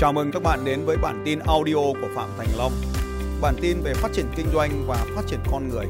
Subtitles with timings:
[0.00, 2.72] Chào mừng các bạn đến với bản tin audio của Phạm Thành Long.
[3.40, 5.86] Bản tin về phát triển kinh doanh và phát triển con người.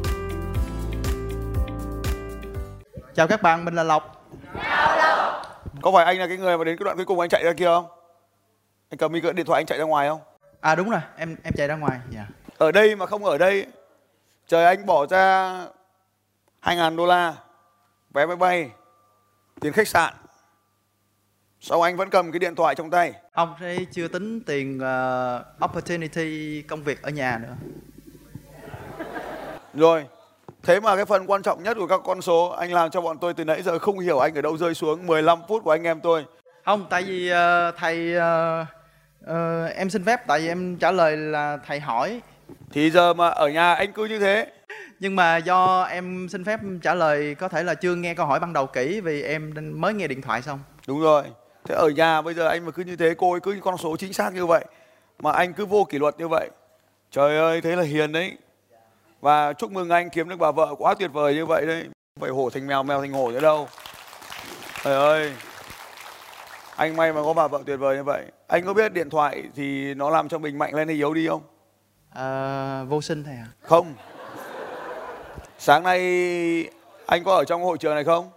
[3.14, 4.26] Chào các bạn, mình là Lộc.
[5.82, 7.52] Có phải anh là cái người mà đến cái đoạn cuối cùng anh chạy ra
[7.52, 7.86] kia không?
[8.90, 10.20] Anh cầm micro điện thoại anh chạy ra ngoài không?
[10.60, 12.00] À đúng rồi, em em chạy ra ngoài.
[12.10, 12.26] Dạ.
[12.58, 13.66] Ở đây mà không ở đây,
[14.48, 15.52] trời anh bỏ ra
[16.62, 17.34] 2.000 đô la
[18.10, 18.70] vé máy bay,
[19.60, 20.14] tiền khách sạn.
[21.62, 23.12] Sao anh vẫn cầm cái điện thoại trong tay?
[23.34, 27.56] Không, đây chưa tính tiền uh, opportunity công việc ở nhà nữa.
[29.74, 30.04] Rồi,
[30.62, 33.18] thế mà cái phần quan trọng nhất của các con số anh làm cho bọn
[33.18, 35.82] tôi từ nãy giờ không hiểu anh ở đâu rơi xuống 15 phút của anh
[35.84, 36.24] em tôi.
[36.64, 38.66] Không, tại vì uh, thầy uh,
[39.24, 42.20] uh, em xin phép tại vì em trả lời là thầy hỏi
[42.72, 44.46] Thì giờ mà ở nhà anh cứ như thế.
[45.00, 48.40] nhưng mà do em xin phép trả lời có thể là chưa nghe câu hỏi
[48.40, 50.58] ban đầu kỹ vì em mới nghe điện thoại xong.
[50.86, 51.24] Đúng rồi.
[51.64, 53.96] Thế ở nhà bây giờ anh mà cứ như thế, cô ấy cứ con số
[53.96, 54.64] chính xác như vậy.
[55.18, 56.50] Mà anh cứ vô kỷ luật như vậy.
[57.10, 58.36] Trời ơi, thế là hiền đấy.
[59.20, 61.84] Và chúc mừng anh kiếm được bà vợ quá tuyệt vời như vậy đấy.
[62.20, 63.68] Phải hổ thành mèo, mèo thành hổ nữa đâu.
[64.84, 65.32] Trời ơi.
[66.76, 68.24] Anh may mà có bà vợ tuyệt vời như vậy.
[68.46, 71.28] Anh có biết điện thoại thì nó làm cho mình mạnh lên hay yếu đi
[71.28, 71.42] không?
[72.14, 73.48] À, vô sinh thầy ạ.
[73.62, 73.94] Không.
[75.58, 76.00] Sáng nay
[77.06, 78.30] anh có ở trong hội trường này không?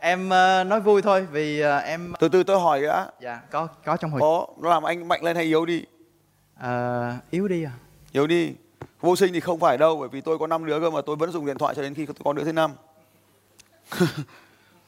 [0.00, 3.10] Em uh, nói vui thôi vì uh, em Từ từ tôi hỏi đã.
[3.20, 5.84] dạ có có trong hồi Có, nó làm anh mạnh lên hay yếu đi?
[6.60, 7.72] Ờ, yếu đi à.
[8.12, 8.52] Yếu đi.
[9.00, 11.16] Vô sinh thì không phải đâu, bởi vì tôi có 5 đứa cơ mà tôi
[11.16, 12.72] vẫn dùng điện thoại cho đến khi tôi có đứa thứ năm.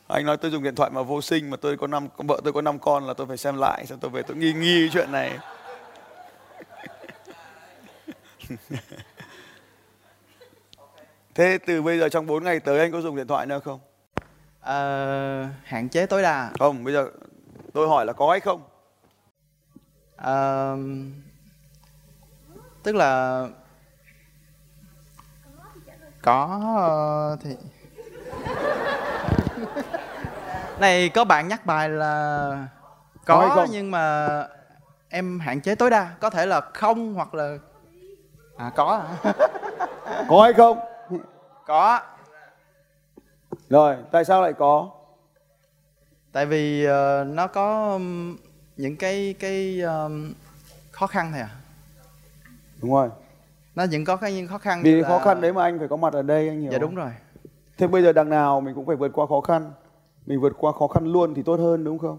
[0.08, 2.52] anh nói tôi dùng điện thoại mà vô sinh mà tôi có năm vợ tôi
[2.52, 5.12] có 5 con là tôi phải xem lại xong tôi về tôi nghi nghi chuyện
[5.12, 5.39] này.
[11.34, 13.80] Thế từ bây giờ trong 4 ngày tới anh có dùng điện thoại nữa không?
[14.61, 16.50] Ờ, hạn chế tối đa.
[16.58, 17.11] Không, bây giờ
[17.72, 18.62] tôi hỏi là có hay không?
[20.17, 20.77] Ờ,
[22.83, 23.45] tức là
[26.23, 27.57] có ờ, thì
[30.80, 32.68] này có bạn nhắc bài là
[33.24, 34.46] Có có nhưng mà
[35.08, 37.56] em hạn chế tối đa có thể là không hoặc là
[38.56, 39.33] à có à.
[40.29, 40.79] Có hay không?
[41.67, 42.01] có
[43.70, 44.91] Rồi, tại sao lại có?
[46.33, 48.36] tại vì ờ, nó có ừm,
[48.77, 50.33] những cái cái ừm,
[50.91, 51.51] khó khăn thôi à
[52.83, 53.09] Đúng rồi.
[53.75, 55.89] nó những có cái những khó khăn Vì là- khó khăn đấy mà anh phải
[55.89, 56.73] có mặt ở đây anh hiểu.
[56.73, 56.80] dạ không?
[56.89, 57.11] đúng rồi
[57.79, 59.73] Thế bây giờ đằng nào mình cũng phải vượt qua khó khăn.
[60.27, 62.19] Mình vượt qua khó khăn luôn thì tốt hơn đúng không?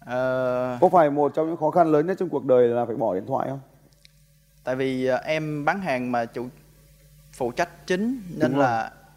[0.00, 2.96] Ờ, Có phải một trong những khó khăn lớn nhất trong cuộc đời là phải
[2.96, 3.60] bỏ điện thoại không?
[4.64, 6.46] tại vì ờ, em bán hàng mà chủ
[7.32, 8.68] phụ trách chính nên Đúng rồi.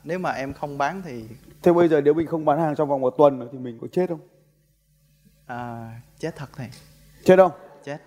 [0.07, 1.23] Nếu mà em không bán thì
[1.61, 3.87] Thế bây giờ nếu mình không bán hàng trong vòng một tuần thì mình có
[3.91, 4.19] chết không?
[5.45, 6.69] à, chết thật thầy
[7.23, 7.51] Chết không?
[7.83, 7.97] chết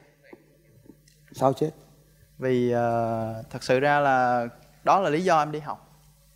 [1.32, 1.70] Sao chết?
[2.38, 4.46] vì ờ, thật sự ra là
[4.84, 5.86] đó là lý do em đi học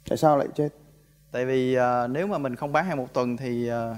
[0.09, 0.69] Tại sao lại chết?
[1.33, 3.97] tại vì ờ, nếu mà mình không bán hàng một tuần thì ờ,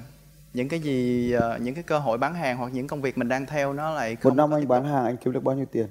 [0.52, 3.28] những cái gì ờ, những cái cơ hội bán hàng hoặc những công việc mình
[3.28, 5.54] đang theo nó lại Một không năm có anh bán hàng anh kiếm được bao
[5.54, 5.86] nhiêu tiền?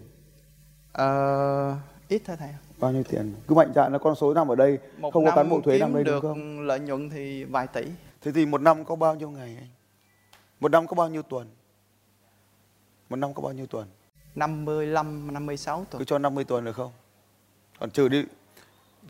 [0.91, 1.75] Ờ,
[2.07, 2.49] ít thôi thầy
[2.79, 3.33] Bao nhiêu tiền?
[3.47, 5.79] Cứ mạnh dạn là con số nằm ở đây, một không có cán bộ thuế
[5.79, 6.61] nằm đây đúng được không?
[6.61, 7.83] lợi nhuận thì vài tỷ
[8.21, 9.67] Thế thì một năm có bao nhiêu ngày anh?
[10.59, 11.47] Một năm có bao nhiêu tuần?
[13.09, 13.87] Một năm có bao nhiêu tuần?
[14.35, 16.91] 55 56 tuần Cứ cho 50 tuần được không?
[17.79, 18.23] Còn trừ đi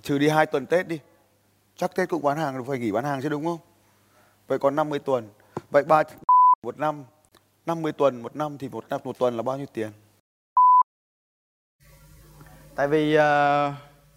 [0.01, 0.99] trừ đi hai tuần Tết đi.
[1.75, 3.57] Chắc Tết cũng bán hàng phải nghỉ bán hàng chứ đúng không?
[4.47, 5.29] Vậy còn 50 tuần.
[5.71, 6.03] Vậy ba
[6.63, 7.03] một năm
[7.65, 9.91] 50 tuần một năm thì một năm một tuần là bao nhiêu tiền?
[12.75, 13.21] Tại vì uh,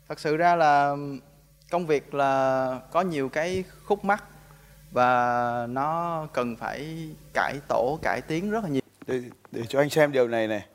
[0.08, 0.96] thật sự ra là
[1.70, 4.24] công việc là có nhiều cái khúc mắc
[4.90, 8.82] và nó cần phải cải tổ cải tiến rất là nhiều.
[9.06, 10.66] Để, để cho anh xem điều này này.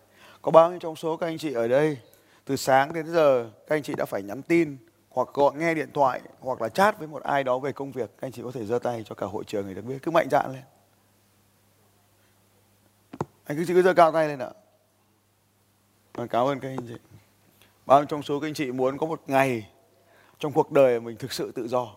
[0.41, 1.97] Có bao nhiêu trong số các anh chị ở đây
[2.45, 4.77] từ sáng đến giờ các anh chị đã phải nhắn tin
[5.09, 8.09] hoặc gọi nghe điện thoại hoặc là chat với một ai đó về công việc
[8.17, 9.97] các anh chị có thể giơ tay cho cả hội trường người được biết.
[10.01, 10.63] Cứ mạnh dạn lên.
[13.45, 14.49] Anh cứ cứ giơ cao tay lên ạ.
[16.13, 17.12] Vâng, cảm ơn các anh chị
[17.85, 19.69] bao nhiêu trong số các anh chị muốn có một ngày
[20.39, 21.95] trong cuộc đời mình thực sự tự do?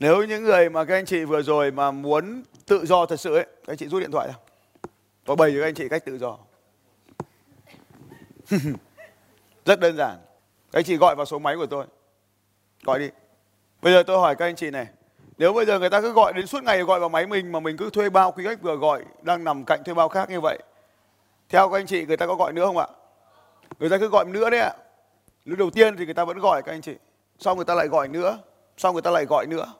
[0.00, 3.34] Nếu những người mà các anh chị vừa rồi mà muốn tự do thật sự
[3.34, 4.34] ấy, các anh chị rút điện thoại ra.
[5.24, 6.38] Tôi bày cho các anh chị cách tự do.
[9.64, 10.16] Rất đơn giản.
[10.72, 11.84] Các anh chị gọi vào số máy của tôi.
[12.84, 13.10] Gọi đi.
[13.82, 14.86] Bây giờ tôi hỏi các anh chị này,
[15.38, 17.60] nếu bây giờ người ta cứ gọi đến suốt ngày gọi vào máy mình mà
[17.60, 20.40] mình cứ thuê bao quý khách vừa gọi đang nằm cạnh thuê bao khác như
[20.40, 20.58] vậy,
[21.48, 22.86] theo các anh chị người ta có gọi nữa không ạ?
[23.78, 24.72] Người ta cứ gọi nữa đấy ạ.
[25.44, 26.94] Lúc đầu tiên thì người ta vẫn gọi các anh chị.
[27.38, 28.38] Sau người ta lại gọi nữa.
[28.76, 29.72] Sau người ta lại gọi nữa.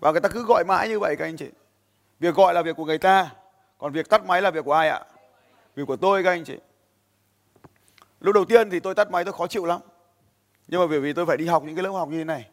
[0.00, 1.50] Và người ta cứ gọi mãi như vậy các anh chị.
[2.20, 3.30] Việc gọi là việc của người ta.
[3.78, 5.00] Còn việc tắt máy là việc của ai ạ?
[5.76, 6.58] Việc của tôi các anh chị.
[8.20, 9.80] Lúc đầu tiên thì tôi tắt máy tôi khó chịu lắm.
[10.68, 12.48] Nhưng mà bởi vì tôi phải đi học những cái lớp học như thế này.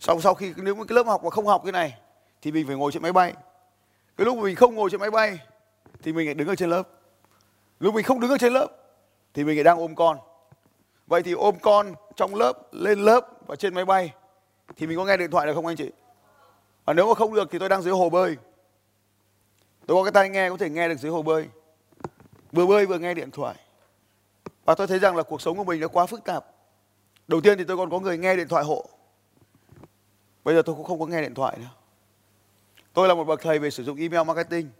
[0.00, 1.98] Sau sau khi, nếu cái lớp học mà không học cái này,
[2.42, 3.34] thì mình phải ngồi trên máy bay.
[4.16, 5.38] Cái lúc mình không ngồi trên máy bay,
[6.02, 6.82] thì mình lại đứng ở trên lớp.
[7.80, 8.68] Lúc mình không đứng ở trên lớp
[9.36, 10.18] thì mình lại đang ôm con.
[11.06, 14.12] Vậy thì ôm con trong lớp, lên lớp và trên máy bay,
[14.76, 15.90] thì mình có nghe điện thoại được không anh chị?
[16.84, 18.36] Và nếu mà không được thì tôi đang dưới hồ bơi.
[19.86, 21.48] Tôi có cái tai nghe có thể nghe được dưới hồ bơi.
[22.52, 23.54] Vừa bơi vừa nghe điện thoại.
[24.64, 26.46] Và tôi thấy rằng là cuộc sống của mình nó quá phức tạp.
[27.28, 28.86] Đầu tiên thì tôi còn có người nghe điện thoại hộ.
[30.44, 31.70] Bây giờ tôi cũng không có nghe điện thoại nữa.
[32.92, 34.70] Tôi là một bậc thầy về sử dụng email marketing.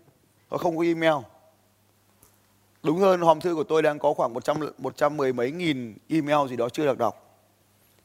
[0.48, 1.14] Tôi không có email
[2.86, 6.48] đúng hơn, hòm thư của tôi đang có khoảng 100 100 mười mấy nghìn email
[6.48, 7.44] gì đó chưa được đọc.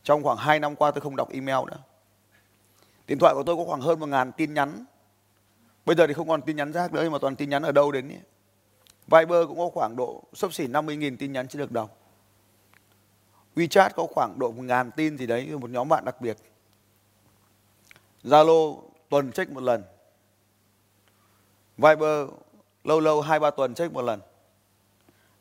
[0.03, 1.77] Trong khoảng 2 năm qua tôi không đọc email nữa.
[3.07, 4.85] Điện thoại của tôi có khoảng hơn một ngàn tin nhắn.
[5.85, 7.71] Bây giờ thì không còn tin nhắn rác nữa, nhưng mà toàn tin nhắn ở
[7.71, 8.17] đâu đến nhỉ?
[9.07, 11.97] Viber cũng có khoảng độ sấp xỉ 50.000 tin nhắn chưa được đọc.
[13.55, 16.37] WeChat có khoảng độ một ngàn tin gì đấy, một nhóm bạn đặc biệt.
[18.23, 18.79] Zalo
[19.09, 19.83] tuần check một lần.
[21.77, 22.29] Viber
[22.83, 24.19] lâu lâu hai ba tuần check một lần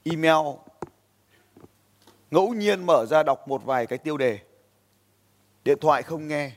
[0.04, 0.56] email.
[2.30, 4.38] Ngẫu nhiên mở ra đọc một vài cái tiêu đề.
[5.64, 6.52] Điện thoại không nghe.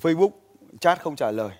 [0.00, 0.30] Facebook,
[0.80, 1.50] chat không trả lời.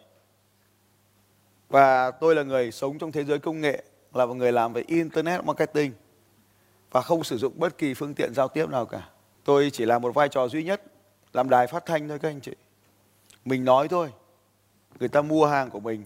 [1.68, 3.84] Và tôi là người sống trong thế giới công nghệ,
[4.14, 5.92] là một người làm về internet marketing
[6.90, 9.08] và không sử dụng bất kỳ phương tiện giao tiếp nào cả.
[9.44, 10.82] Tôi chỉ làm một vai trò duy nhất,
[11.32, 12.52] làm đài phát thanh thôi các anh chị.
[13.44, 14.12] Mình nói thôi.
[15.00, 16.04] Người ta mua hàng của mình,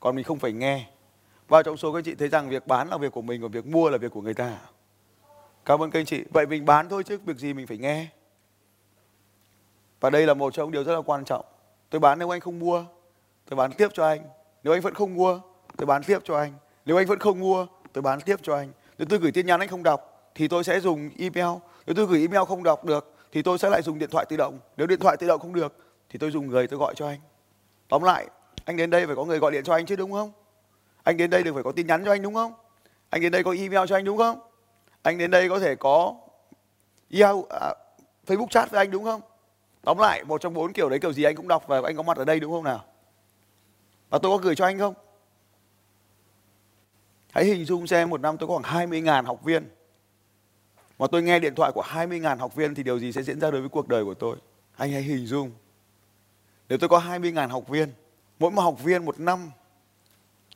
[0.00, 0.90] còn mình không phải nghe
[1.50, 3.50] và trong số các anh chị thấy rằng việc bán là việc của mình còn
[3.50, 4.58] việc mua là việc của người ta.
[5.64, 6.24] Cảm ơn các anh chị.
[6.30, 8.06] Vậy mình bán thôi chứ việc gì mình phải nghe.
[10.00, 11.44] Và đây là một trong những điều rất là quan trọng.
[11.90, 12.84] Tôi bán nếu anh không mua,
[13.48, 14.20] tôi bán tiếp cho anh.
[14.62, 15.40] Nếu anh vẫn không mua,
[15.76, 16.52] tôi bán tiếp cho anh.
[16.84, 18.72] Nếu anh vẫn không mua, tôi bán tiếp cho anh.
[18.98, 21.58] Nếu tôi gửi tin nhắn anh không đọc, thì tôi sẽ dùng email.
[21.86, 24.36] Nếu tôi gửi email không đọc được, thì tôi sẽ lại dùng điện thoại tự
[24.36, 24.58] động.
[24.76, 25.76] Nếu điện thoại tự động không được,
[26.08, 27.20] thì tôi dùng người tôi gọi cho anh.
[27.88, 28.26] Tóm lại,
[28.64, 30.32] anh đến đây phải có người gọi điện cho anh chứ, đúng không?
[31.02, 32.52] Anh đến đây được phải có tin nhắn cho anh đúng không?
[33.10, 34.40] Anh đến đây có email cho anh đúng không?
[35.02, 36.14] Anh đến đây có thể có
[37.20, 37.74] Yahoo, à,
[38.26, 39.20] Facebook chat với anh đúng không?
[39.82, 42.02] Tóm lại một trong bốn kiểu đấy kiểu gì anh cũng đọc và anh có
[42.02, 42.84] mặt ở đây đúng không nào?
[44.10, 44.94] Và tôi có gửi cho anh không?
[47.30, 49.68] Hãy hình dung xem một năm tôi có khoảng 20.000 học viên.
[50.98, 53.50] Mà tôi nghe điện thoại của 20.000 học viên thì điều gì sẽ diễn ra
[53.50, 54.36] đối với cuộc đời của tôi?
[54.76, 55.50] Anh hãy hình dung.
[56.68, 57.92] Nếu tôi có 20.000 học viên
[58.38, 59.50] mỗi một học viên một năm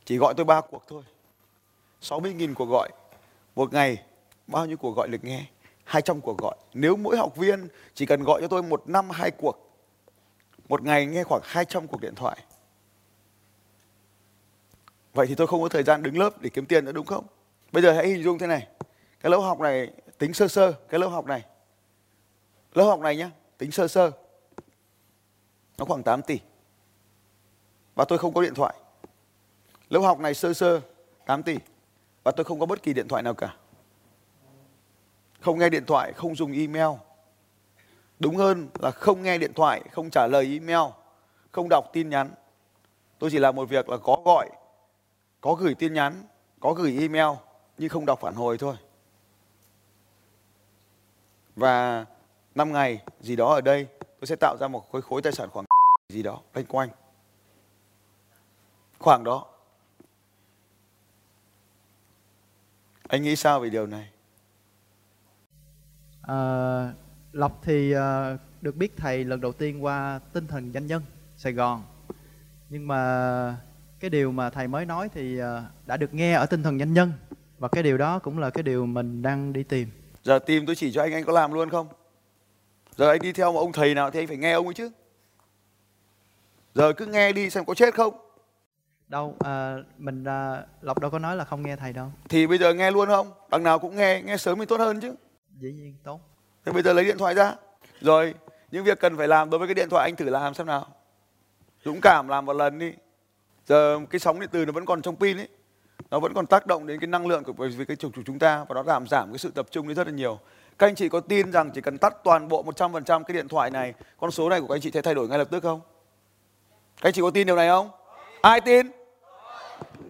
[0.05, 1.03] chỉ gọi tôi ba cuộc thôi.
[2.01, 2.89] 60.000 cuộc gọi.
[3.55, 4.03] Một ngày,
[4.47, 5.45] bao nhiêu cuộc gọi được nghe?
[5.83, 6.55] 200 cuộc gọi.
[6.73, 9.71] Nếu mỗi học viên chỉ cần gọi cho tôi một năm, hai cuộc,
[10.69, 12.37] một ngày nghe khoảng 200 cuộc điện thoại.
[15.13, 17.25] Vậy thì tôi không có thời gian đứng lớp để kiếm tiền nữa, đúng không?
[17.71, 18.67] Bây giờ hãy hình dung thế này.
[19.19, 21.45] Cái lớp học này tính sơ sơ, cái lớp học này.
[22.73, 24.11] Lớp học này nhá, tính sơ sơ.
[25.77, 26.39] Nó khoảng 8 tỷ.
[27.95, 28.75] Và tôi không có điện thoại
[29.89, 30.81] lớp học này sơ sơ
[31.25, 31.57] 8 tỷ
[32.23, 33.55] và tôi không có bất kỳ điện thoại nào cả.
[35.41, 36.97] Không nghe điện thoại, không dùng email.
[38.19, 40.91] Đúng hơn là không nghe điện thoại, không trả lời email,
[41.51, 42.29] không đọc tin nhắn.
[43.19, 44.49] Tôi chỉ làm một việc là có gọi,
[45.41, 46.23] có gửi tin nhắn,
[46.59, 47.37] có gửi email,
[47.77, 48.75] nhưng không đọc phản hồi thôi.
[51.55, 52.05] Và
[52.55, 55.49] 5 ngày gì đó ở đây, tôi sẽ tạo ra một khối khối tài sản
[55.49, 55.65] khoảng
[56.09, 56.89] gì đó loanh quanh.
[58.99, 59.45] Khoảng đó
[63.07, 64.09] anh nghĩ sao về điều này?
[66.21, 66.93] À,
[67.31, 71.01] Lộc thì à, được biết thầy lần đầu tiên qua tinh thần doanh nhân
[71.37, 71.83] Sài Gòn.
[72.69, 73.57] Nhưng mà
[73.99, 76.93] cái điều mà thầy mới nói thì à, đã được nghe ở tinh thần doanh
[76.93, 77.13] nhân.
[77.59, 79.89] Và cái điều đó cũng là cái điều mình đang đi tìm.
[80.23, 81.87] Giờ tìm tôi chỉ cho anh anh có làm luôn không?
[82.97, 84.91] Giờ anh đi theo một ông thầy nào thì anh phải nghe ông ấy chứ.
[86.73, 88.24] Giờ cứ nghe đi xem có chết không
[89.07, 92.11] đâu à, mình à, Lộc đâu có nói là không nghe thầy đâu.
[92.29, 93.31] Thì bây giờ nghe luôn không?
[93.49, 95.15] Đằng nào cũng nghe nghe sớm thì tốt hơn chứ.
[95.59, 96.19] Dĩ nhiên tốt.
[96.65, 97.55] Thế bây giờ lấy điện thoại ra.
[98.01, 98.33] Rồi
[98.71, 100.87] những việc cần phải làm đối với cái điện thoại anh thử làm xem nào.
[101.85, 102.93] Dũng cảm làm một lần đi.
[103.65, 105.47] Giờ cái sóng điện từ nó vẫn còn trong pin ấy.
[106.11, 108.39] Nó vẫn còn tác động đến cái năng lượng của với cái trục của chúng
[108.39, 110.39] ta và nó làm giảm cái sự tập trung đi rất là nhiều.
[110.77, 113.71] Các anh chị có tin rằng chỉ cần tắt toàn bộ 100% cái điện thoại
[113.71, 115.81] này con số này của các anh chị sẽ thay đổi ngay lập tức không?
[117.01, 117.89] Các anh chị có tin điều này không?
[118.41, 118.91] Ai tin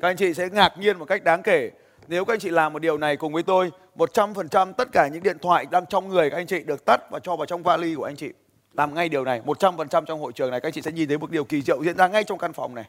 [0.01, 1.71] các anh chị sẽ ngạc nhiên một cách đáng kể
[2.07, 5.23] nếu các anh chị làm một điều này cùng với tôi 100% tất cả những
[5.23, 7.95] điện thoại đang trong người các anh chị được tắt và cho vào trong vali
[7.95, 8.29] của anh chị
[8.73, 11.17] làm ngay điều này 100% trong hội trường này các anh chị sẽ nhìn thấy
[11.17, 12.85] một điều kỳ diệu diễn ra ngay trong căn phòng này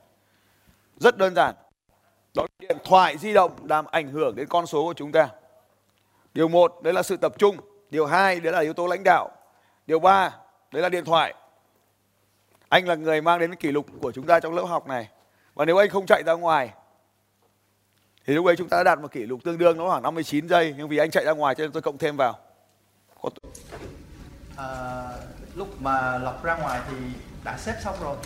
[0.97, 1.55] rất đơn giản
[2.37, 5.29] Đó, điện thoại di động làm ảnh hưởng đến con số của chúng ta.
[6.35, 7.57] Điều một đấy là sự tập trung.
[7.91, 9.31] Điều hai đấy là yếu tố lãnh đạo.
[9.87, 10.37] Điều ba
[10.73, 11.35] đấy là điện thoại.
[12.69, 15.09] Anh là người mang đến kỷ lục của chúng ta trong lớp học này.
[15.55, 16.71] Và nếu anh không chạy ra ngoài
[18.27, 20.49] thì lúc ấy chúng ta đã đạt một kỷ lục tương đương nó khoảng 59
[20.49, 22.39] giây nhưng vì anh chạy ra ngoài cho nên tôi cộng thêm vào.
[23.23, 23.31] Có
[24.57, 25.03] à,
[25.55, 26.97] lúc mà lọc ra ngoài thì
[27.45, 28.17] đã xếp xong rồi.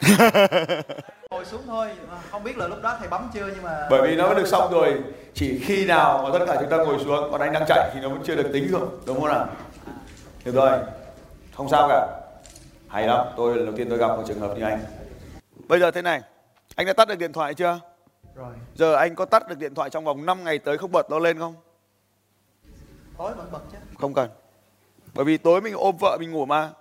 [1.30, 1.88] Ngồi xuống thôi
[2.30, 4.46] không biết là lúc đó thầy bấm chưa nhưng mà bởi vì nó đã được
[4.46, 5.02] xong rồi.
[5.34, 8.00] chỉ khi nào mà tất cả chúng ta ngồi xuống còn anh đang chạy thì
[8.00, 9.46] nó vẫn chưa được tính rồi đúng không nào?
[10.44, 10.78] Được rồi.
[11.54, 12.06] Không sao cả.
[12.88, 14.80] Hay lắm tôi lần đầu tiên tôi gặp một trường hợp như anh.
[15.68, 16.22] Bây giờ thế này
[16.78, 17.80] anh đã tắt được điện thoại chưa?
[18.34, 18.54] Rồi.
[18.74, 21.18] Giờ anh có tắt được điện thoại trong vòng 5 ngày tới không bật nó
[21.18, 21.54] lên không?
[23.18, 23.78] Tối vẫn bật chứ.
[23.98, 24.30] Không cần.
[25.14, 26.70] Bởi vì tối mình ôm vợ mình ngủ mà.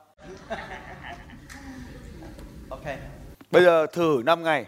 [2.70, 2.84] Ok.
[3.51, 4.66] Bây giờ thử 5 ngày.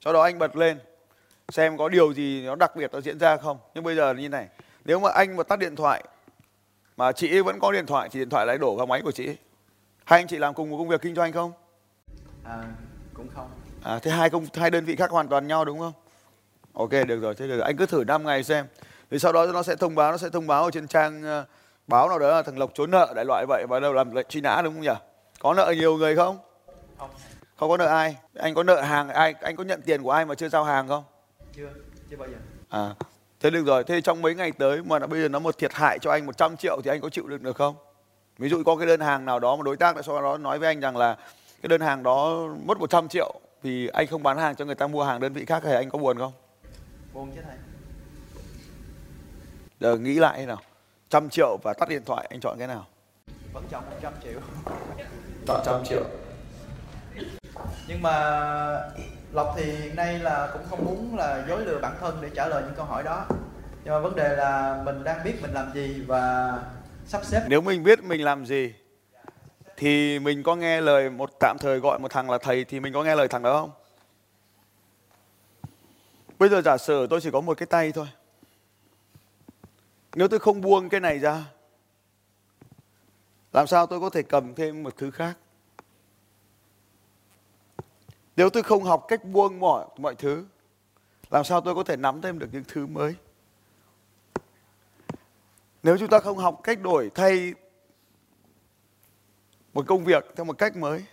[0.00, 0.78] Sau đó anh bật lên.
[1.48, 3.58] Xem có điều gì nó đặc biệt nó diễn ra không.
[3.74, 4.48] Nhưng bây giờ như này.
[4.84, 6.04] Nếu mà anh mà tắt điện thoại
[6.96, 9.36] mà chị vẫn có điện thoại thì điện thoại lại đổ vào máy của chị.
[10.04, 11.52] Hai anh chị làm cùng một công việc kinh doanh không?
[12.44, 12.64] À,
[13.14, 13.50] cũng không
[13.82, 15.92] à thế hai công hai đơn vị khác hoàn toàn nhau đúng không?
[16.72, 17.66] Ok được rồi thế được rồi.
[17.66, 18.66] anh cứ thử 5 ngày xem.
[19.10, 21.44] Thì sau đó nó sẽ thông báo nó sẽ thông báo ở trên trang ờ,
[21.86, 24.26] báo nào đó là thằng lộc trốn nợ đại loại vậy và đâu làm lệnh
[24.28, 25.00] truy nã đúng không nhỉ?
[25.40, 26.38] Có nợ nhiều người không?
[26.98, 27.10] Không.
[27.56, 28.16] Không có nợ ai.
[28.34, 30.88] Anh có nợ hàng ai anh có nhận tiền của ai mà chưa giao hàng
[30.88, 31.04] không?
[31.56, 31.68] Chưa
[32.10, 32.36] chưa bao giờ.
[32.68, 32.94] À
[33.40, 33.84] thế được rồi.
[33.84, 36.26] Thế trong mấy ngày tới mà nó bây giờ nó một thiệt hại cho anh
[36.26, 37.74] 100 triệu thì anh có chịu được được không?
[38.38, 40.58] Ví dụ có cái đơn hàng nào đó mà đối tác đã sau đó nói
[40.58, 41.16] với anh rằng là
[41.62, 44.86] cái đơn hàng đó mất 100 triệu thì anh không bán hàng cho người ta
[44.86, 46.32] mua hàng đơn vị khác thì anh có buồn không?
[47.12, 47.56] Buồn chứ thầy.
[49.80, 50.60] Giờ nghĩ lại thế nào?
[51.08, 52.86] Trăm triệu và tắt điện thoại anh chọn cái nào?
[53.52, 54.40] Vẫn chọn 100 triệu.
[55.46, 56.04] Chọn trăm triệu.
[57.88, 58.12] Nhưng mà
[59.32, 62.46] lộc thì hiện nay là cũng không muốn là dối lừa bản thân để trả
[62.46, 63.26] lời những câu hỏi đó.
[63.84, 66.58] Nhưng mà vấn đề là mình đang biết mình làm gì và
[67.06, 67.42] sắp xếp.
[67.48, 68.74] Nếu mình biết mình làm gì
[69.76, 72.92] thì mình có nghe lời một tạm thời gọi một thằng là thầy, thì mình
[72.92, 73.70] có nghe lời thằng đó không?
[76.38, 78.06] Bây giờ giả sử tôi chỉ có một cái tay thôi.
[80.14, 81.44] Nếu tôi không buông cái này ra,
[83.52, 85.36] làm sao tôi có thể cầm thêm một thứ khác?
[88.36, 90.44] Nếu tôi không học cách buông mọi mọi thứ,
[91.30, 93.14] làm sao tôi có thể nắm thêm được những thứ mới?
[95.82, 97.54] Nếu chúng ta không học cách đổi thay
[99.74, 101.04] một công việc theo một cách mới.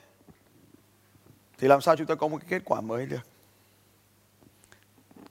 [1.57, 3.27] Thì làm sao chúng ta có một cái kết quả mới được?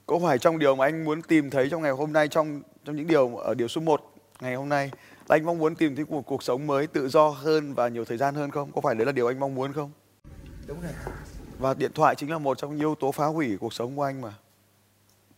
[0.05, 2.95] Có phải trong điều mà anh muốn tìm thấy trong ngày hôm nay trong trong
[2.95, 4.91] những điều ở điều số 1 ngày hôm nay
[5.27, 8.05] là anh mong muốn tìm thấy một cuộc sống mới tự do hơn và nhiều
[8.05, 8.71] thời gian hơn không?
[8.71, 9.91] Có phải đấy là điều anh mong muốn không?
[10.67, 10.91] Đúng rồi.
[11.59, 14.03] Và điện thoại chính là một trong những yếu tố phá hủy cuộc sống của
[14.03, 14.33] anh mà.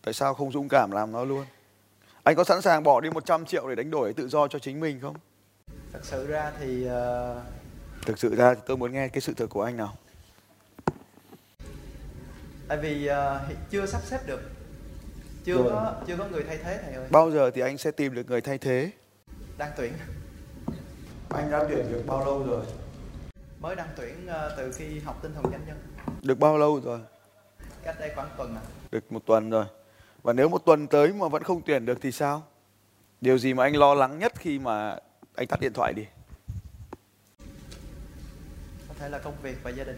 [0.04, 1.44] Tại sao không dũng cảm làm nó luôn?
[2.22, 4.80] Anh có sẵn sàng bỏ đi 100 triệu để đánh đổi tự do cho chính
[4.80, 5.16] mình không?
[5.92, 7.42] Thật sự ra thì ờ,
[8.02, 9.96] thực sự ra thì tôi muốn nghe cái sự thật của anh nào?
[12.68, 12.98] Tại vì
[13.48, 14.40] hiện chưa sắp xếp được.
[15.44, 15.70] Chưa Rồi.
[15.70, 17.06] có chưa có người thay thế thầy ơi.
[17.10, 18.90] Bao giờ thì anh sẽ tìm được người thay thế?
[19.58, 19.92] Đang tuyển.
[21.30, 22.64] Anh đã tuyển được bao lâu rồi?
[23.60, 25.76] Mới đăng tuyển ờ, từ khi học tinh thần doanh nhân.
[26.22, 27.00] Được bao lâu rồi?
[27.84, 29.64] Cách đây khoảng tuần à được một tuần rồi.
[30.22, 32.42] Và nếu một tuần tới mà vẫn không tuyển được thì sao?
[33.20, 34.96] Điều gì mà anh lo lắng nhất khi mà
[35.34, 36.06] anh tắt điện thoại đi
[39.02, 39.96] thể là công việc và gia đình?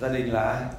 [0.00, 0.70] Gia đình là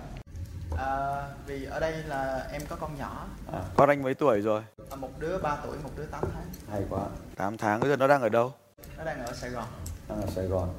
[0.77, 3.27] à, vì ở đây là em có con nhỏ.
[3.53, 4.63] À, con anh mấy tuổi rồi?
[4.89, 6.45] À, một đứa 3 tuổi một đứa 8 tháng.
[6.71, 7.07] Hay quá.
[7.35, 8.53] 8 tháng bây giờ nó đang ở đâu?
[8.97, 9.65] Nó đang ở Sài Gòn.
[10.09, 10.73] Đang ở Sài Gòn.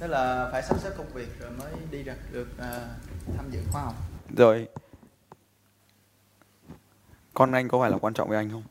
[0.00, 2.88] Tức là phải sắp xếp công việc rồi mới đi ra được à,
[3.36, 3.94] tham dự khóa học.
[4.36, 4.68] Rồi.
[7.34, 8.62] Con anh có phải là quan trọng với anh không?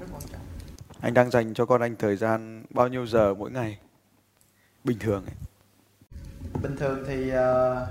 [0.00, 0.40] Rất quan trọng.
[1.00, 3.78] Anh đang dành cho con anh thời gian bao nhiêu giờ mỗi ngày?
[4.84, 5.34] Bình thường ấy
[6.62, 7.86] bình thường thì ờ,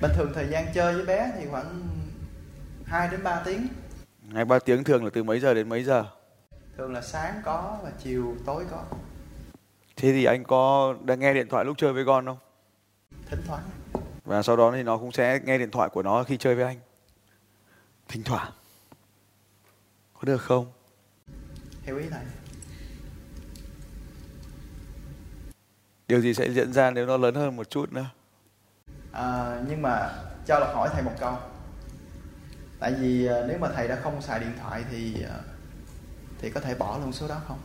[0.00, 1.88] bình thường thời gian chơi với bé thì khoảng
[2.84, 3.68] 2 đến 3 tiếng.
[4.22, 6.04] Ngày ba tiếng thường là từ mấy giờ đến mấy giờ?
[6.76, 8.84] Thường là sáng có và chiều tối có.
[9.96, 12.38] Thế thì anh có đang nghe điện thoại lúc chơi với con không?
[13.30, 13.62] Thỉnh thoảng.
[14.24, 16.64] Và sau đó thì nó cũng sẽ nghe điện thoại của nó khi chơi với
[16.64, 16.76] anh.
[18.08, 18.52] Thỉnh thoảng.
[20.14, 20.66] Có được không?
[21.82, 22.22] Hiểu ý thầy
[26.12, 28.04] điều gì sẽ diễn ra nếu nó lớn hơn một chút nữa?
[29.12, 30.10] À, nhưng mà
[30.46, 31.36] cho lộc hỏi thầy một câu.
[32.80, 35.40] Tại vì ờ, nếu mà thầy đã không xài điện thoại thì ờ,
[36.38, 37.58] thì có thể bỏ luôn số đó không?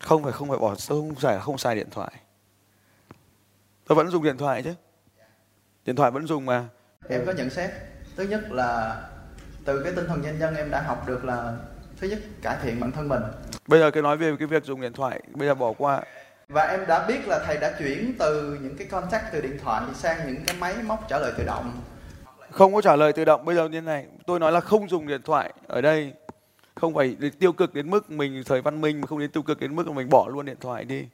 [0.00, 2.12] Không phải không phải bỏ tôi không phải là không xài điện thoại.
[3.86, 4.74] Tôi vẫn dùng điện thoại chứ.
[5.84, 6.68] Điện thoại vẫn dùng mà.
[7.08, 7.70] Em có nhận xét.
[8.16, 9.02] Thứ nhất là
[9.64, 11.56] từ cái tinh thần nhân em đã học được là
[12.00, 13.22] thứ nhất cải thiện bản thân mình.
[13.66, 16.02] Bây giờ cái nói về cái việc dùng điện thoại bây giờ bỏ qua
[16.48, 19.84] và em đã biết là thầy đã chuyển từ những cái contact từ điện thoại
[19.94, 21.80] sang những cái máy móc trả lời tự động.
[22.50, 25.06] Không có trả lời tự động, bây giờ như này, tôi nói là không dùng
[25.06, 26.14] điện thoại ở đây.
[26.74, 29.60] Không phải tiêu cực đến mức mình, thời văn minh mà không đến tiêu cực
[29.60, 31.08] đến mức là mình bỏ luôn điện thoại đi.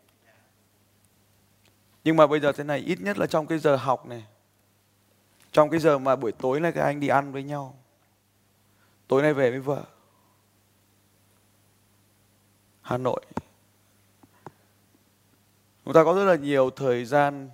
[2.05, 4.25] Nhưng mà bây giờ thế này, ít nhất là trong cái giờ học này,
[5.53, 7.79] trong cái giờ mà buổi tối này các anh đi ăn với nhau,
[9.09, 9.83] tối nay về với vợ.
[12.83, 13.21] Hà Nội
[15.85, 17.51] chúng ta có rất là nhiều thời gian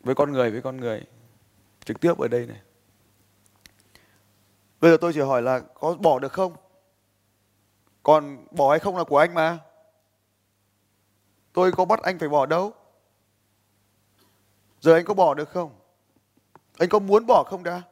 [0.00, 1.02] với con người, với con người
[1.84, 2.60] trực tiếp ở đây này.
[4.80, 6.56] Bây giờ tôi chỉ hỏi là có bỏ được không?
[8.02, 9.58] Còn bỏ hay không là của anh mà.
[11.52, 12.72] Tôi có bắt anh phải bỏ đâu?
[14.80, 15.70] Giờ anh có bỏ được không?
[16.78, 17.82] Anh có muốn bỏ không đã?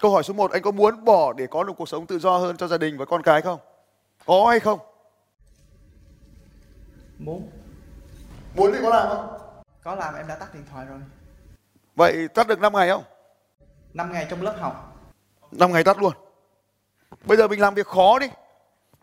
[0.00, 2.38] Câu hỏi số 1 anh có muốn bỏ để có được cuộc sống tự do
[2.38, 3.60] hơn cho gia đình và con cái không?
[4.26, 4.78] Có hay không?
[7.24, 7.50] Muốn.
[8.54, 9.38] Muốn thì có làm không?
[9.82, 10.98] Có làm em đã tắt điện thoại rồi.
[11.96, 13.04] Vậy tắt được 5 ngày không?
[13.94, 14.96] 5 ngày trong lớp học.
[15.52, 16.12] 5 ngày tắt luôn.
[17.24, 18.26] Bây giờ mình làm việc khó đi.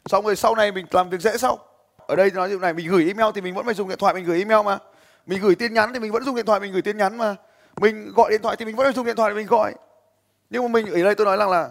[0.06, 1.60] Xong rồi sau này mình làm việc dễ sau.
[1.98, 4.14] Ở đây nói điều này mình gửi email thì mình vẫn phải dùng điện thoại
[4.14, 4.78] mình gửi email mà.
[5.26, 7.36] Mình gửi tin nhắn thì mình vẫn dùng điện thoại mình gửi tin nhắn mà.
[7.76, 9.74] Mình gọi điện thoại thì mình vẫn phải dùng điện thoại để mình gọi.
[10.50, 11.70] Nhưng mà mình ở đây tôi nói rằng là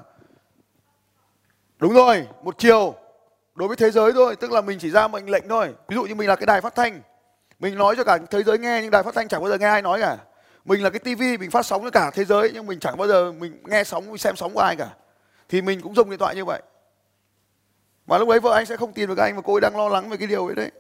[1.79, 2.95] đúng rồi một chiều
[3.57, 5.75] đối với thế giới thôi tức là mình chỉ ra mệnh lệnh thôi.
[5.89, 7.01] Ví dụ như mình là cái đài phát thanh.
[7.59, 9.67] Mình nói cho cả thế giới nghe nhưng đài phát thanh chẳng bao giờ nghe
[9.67, 10.17] ai nói cả.
[10.65, 13.09] Mình là cái tivi mình phát sóng cho cả thế giới nhưng mình chẳng bao
[13.09, 14.89] giờ mình nghe sóng mình xem sóng của ai cả.
[15.49, 16.63] Thì mình cũng dùng điện thoại như vậy.
[18.07, 19.89] Mà lúc ấy vợ anh sẽ không tìm được anh mà cô ấy đang lo
[19.89, 20.71] lắng về cái điều ấy đấy.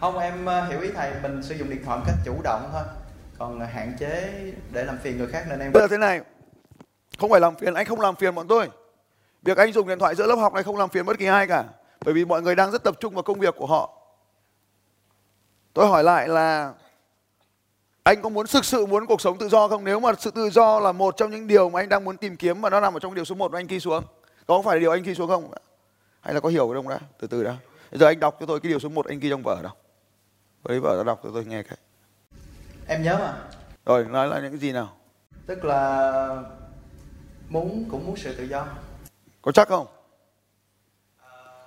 [0.00, 1.12] Không em ờ, hiểu ý thầy.
[1.22, 2.82] Mình sử dụng điện thoại một cách chủ động thôi.
[3.38, 6.20] Còn hạn chế để làm phiền người khác nên em bây giờ thế này.
[7.18, 8.68] Không phải làm phiền anh không làm phiền bọn tôi
[9.46, 11.46] việc anh dùng điện thoại giữa lớp học này không làm phiền bất kỳ ai
[11.46, 11.64] cả
[12.04, 13.92] bởi vì mọi người đang rất tập trung vào công việc của họ.
[15.72, 16.72] Tôi hỏi lại là
[18.02, 19.84] anh có muốn thực sự muốn cuộc sống tự do không?
[19.84, 22.36] Nếu mà sự tự do là một trong những điều mà anh đang muốn tìm
[22.36, 24.04] kiếm và nó nằm ở trong điều số 1 mà anh ghi xuống.
[24.46, 25.50] Có phải là điều anh ghi xuống không?
[26.20, 26.98] Hay là có hiểu không đã?
[27.20, 27.56] Từ từ đã.
[27.90, 29.72] Bây giờ anh đọc cho tôi cái điều số 1 anh ghi trong vở đâu
[30.62, 31.78] với vợ đã đọc cho tôi nghe cái.
[32.86, 33.34] Em nhớ mà.
[33.86, 34.96] Rồi nói là những gì nào?
[35.46, 36.42] Tức là
[37.48, 38.66] muốn cũng muốn sự tự do
[39.46, 39.86] có chắc không?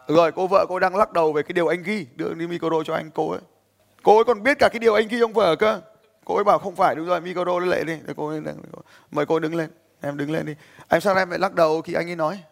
[0.07, 2.07] Rồi, cô vợ cô đang lắc đầu về cái điều anh ghi.
[2.15, 3.39] Đưa đi micro cho anh, cô ấy.
[4.03, 5.81] Cô ấy còn biết cả cái điều anh ghi trong vợ cơ.
[6.25, 7.97] Cô ấy bảo không phải, đúng rồi, micro lên lệ đi.
[8.05, 8.41] Để cô ấy
[9.11, 9.69] mời cô đứng lên.
[10.01, 10.55] Em đứng lên đi.
[10.89, 12.43] Em sao em lại lắc đầu khi anh ấy nói.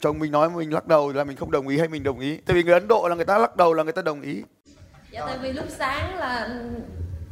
[0.00, 2.36] Chồng mình nói mình lắc đầu là mình không đồng ý hay mình đồng ý?
[2.46, 4.42] Tại vì người ấn độ là người ta lắc đầu là người ta đồng ý.
[5.10, 6.60] Dạ tại vì lúc sáng là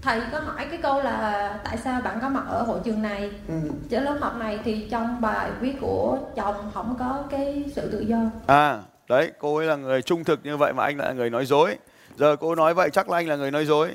[0.03, 3.31] thầy có hỏi cái câu là tại sao bạn có mặt ở hội trường này?
[3.49, 3.55] Ừ.
[3.91, 8.01] trên lớp học này thì trong bài viết của chồng không có cái sự tự
[8.01, 8.19] do.
[8.47, 11.31] À đấy cô ấy là người trung thực như vậy mà anh lại là người
[11.31, 11.77] nói dối.
[12.17, 13.91] Giờ cô nói vậy chắc là anh là người nói dối.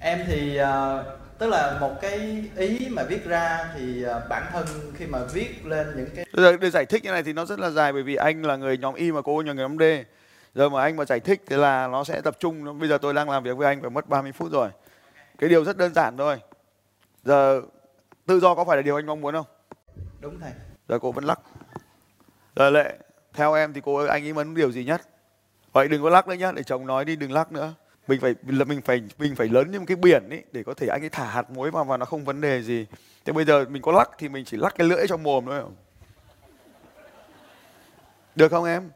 [0.00, 1.06] Em thì uh,
[1.38, 5.66] tức là một cái ý mà viết ra thì uh, bản thân khi mà viết
[5.66, 8.02] lên những cái giờ để giải thích như này thì nó rất là dài bởi
[8.02, 9.82] vì anh là người nhóm y mà cô là người nhóm d
[10.54, 13.14] giờ mà anh mà giải thích thì là nó sẽ tập trung bây giờ tôi
[13.14, 14.70] đang làm việc với anh phải mất 30 phút rồi.
[15.38, 16.40] Cái điều rất đơn giản thôi.
[17.24, 17.62] Giờ
[18.26, 19.46] tự do có phải là điều anh mong muốn không?
[20.20, 20.52] Đúng thầy.
[20.88, 21.40] Giờ cô vẫn lắc.
[22.56, 22.98] Giờ lệ
[23.32, 25.02] theo em thì cô ơi anh ấy muốn điều gì nhất?
[25.72, 27.74] Vậy đừng có lắc nữa nhá để chồng nói đi đừng lắc nữa.
[28.08, 30.74] Mình phải là mình phải mình phải lớn như một cái biển ấy để có
[30.74, 32.86] thể anh ấy thả hạt muối vào và nó không vấn đề gì.
[33.24, 35.62] Thế bây giờ mình có lắc thì mình chỉ lắc cái lưỡi trong mồm thôi.
[38.34, 38.90] Được không em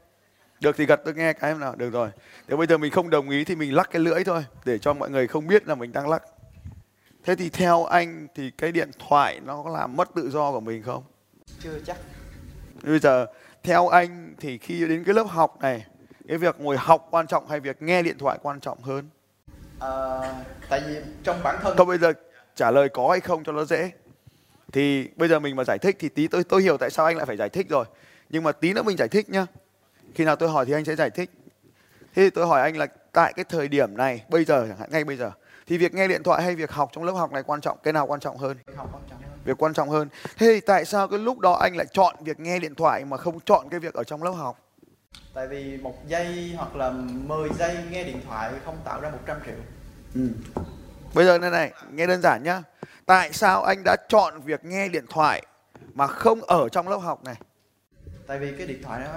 [0.60, 1.74] được thì gật tôi nghe cái em nào.
[1.74, 2.10] Được rồi.
[2.48, 4.94] Thế bây giờ mình không đồng ý thì mình lắc cái lưỡi thôi để cho
[4.94, 6.22] mọi người không biết là mình đang lắc.
[7.24, 10.60] Thế thì theo anh thì cái điện thoại nó có làm mất tự do của
[10.60, 11.04] mình không?
[11.60, 11.96] Chưa chắc.
[12.82, 13.26] Bây giờ
[13.62, 15.86] theo anh thì khi đến cái lớp học này
[16.28, 19.08] cái việc ngồi học quan trọng hay việc nghe điện thoại quan trọng hơn?
[19.80, 20.20] À,
[20.68, 22.12] tại vì trong bản thân thôi bây giờ
[22.54, 23.90] trả lời có hay không cho nó dễ.
[24.72, 27.16] Thì bây giờ mình mà giải thích thì tí tôi tôi hiểu tại sao anh
[27.16, 27.84] lại phải giải thích rồi.
[28.30, 29.46] Nhưng mà tí nữa mình giải thích nhá
[30.16, 31.30] khi nào tôi hỏi thì anh sẽ giải thích.
[32.14, 34.88] Thế thì tôi hỏi anh là tại cái thời điểm này bây giờ chẳng hạn
[34.92, 35.30] ngay bây giờ
[35.66, 37.92] thì việc nghe điện thoại hay việc học trong lớp học này quan trọng cái
[37.92, 38.56] nào quan trọng hơn?
[38.76, 39.38] Học quan trọng hơn.
[39.44, 40.08] việc quan trọng hơn.
[40.24, 43.16] Thế thì tại sao cái lúc đó anh lại chọn việc nghe điện thoại mà
[43.16, 44.58] không chọn cái việc ở trong lớp học?
[45.34, 49.36] Tại vì một giây hoặc là 10 giây nghe điện thoại không tạo ra 100
[49.46, 49.54] triệu.
[50.14, 50.28] Ừ.
[51.14, 52.62] bây giờ này này nghe đơn giản nhá.
[53.06, 55.46] Tại sao anh đã chọn việc nghe điện thoại
[55.94, 57.34] mà không ở trong lớp học này?
[58.26, 59.10] Tại vì cái điện thoại đó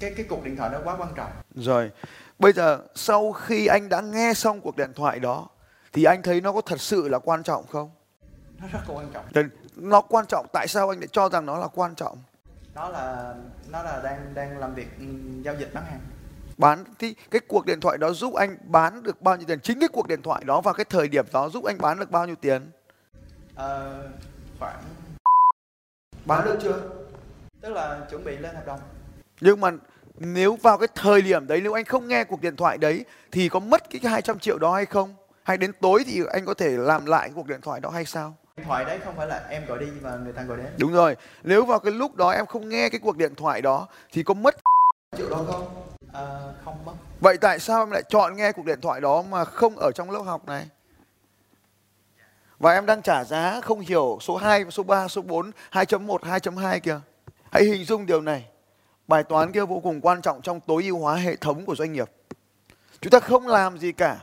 [0.00, 1.90] cái cái cuộc điện thoại đó quá quan trọng rồi
[2.38, 5.48] bây giờ sau khi anh đã nghe xong cuộc điện thoại đó
[5.92, 7.90] thì anh thấy nó có thật sự là quan trọng không?
[8.60, 11.46] nó rất là quan trọng Nên Nó quan trọng tại sao anh lại cho rằng
[11.46, 12.18] nó là quan trọng?
[12.74, 13.34] nó là
[13.68, 15.04] nó là đang đang làm việc ừ,
[15.42, 16.00] giao dịch bán hàng
[16.58, 19.60] Bán thì cái cuộc điện thoại đó giúp anh bán được bao nhiêu tiền?
[19.60, 22.10] Chính cái cuộc điện thoại đó vào cái thời điểm đó giúp anh bán được
[22.10, 22.70] bao nhiêu tiền?
[23.54, 24.02] Ờ,
[24.58, 24.82] khoảng
[26.24, 26.80] Bán được chưa?
[27.60, 28.80] tức là chuẩn bị lên hợp đồng
[29.40, 29.70] Nhưng mà
[30.18, 33.48] nếu vào cái thời điểm đấy nếu anh không nghe cuộc điện thoại đấy thì
[33.48, 35.14] có mất cái 200 triệu đó hay không?
[35.42, 38.34] Hay đến tối thì anh có thể làm lại cuộc điện thoại đó hay sao?
[38.56, 40.92] điện thoại đấy không phải là em gọi đi và người ta gọi đến Đúng
[40.92, 41.16] rồi.
[41.42, 44.34] Nếu vào cái lúc đó em không nghe cái cuộc điện thoại đó thì có
[44.34, 44.56] mất
[45.16, 45.86] triệu đó không?
[46.12, 49.44] Ờ, không mất Vậy tại sao em lại chọn nghe cuộc điện thoại đó mà
[49.44, 50.68] không ở trong lớp học này?
[52.58, 56.80] Và em đang trả giá không hiểu số 2, số 3, số 4, 2.1, 2.2
[56.80, 57.00] kìa.
[57.52, 58.46] Hãy hình dung điều này.
[59.08, 61.92] Bài toán kia vô cùng quan trọng trong tối ưu hóa hệ thống của doanh
[61.92, 62.10] nghiệp.
[63.00, 64.16] Chúng ta không làm gì cả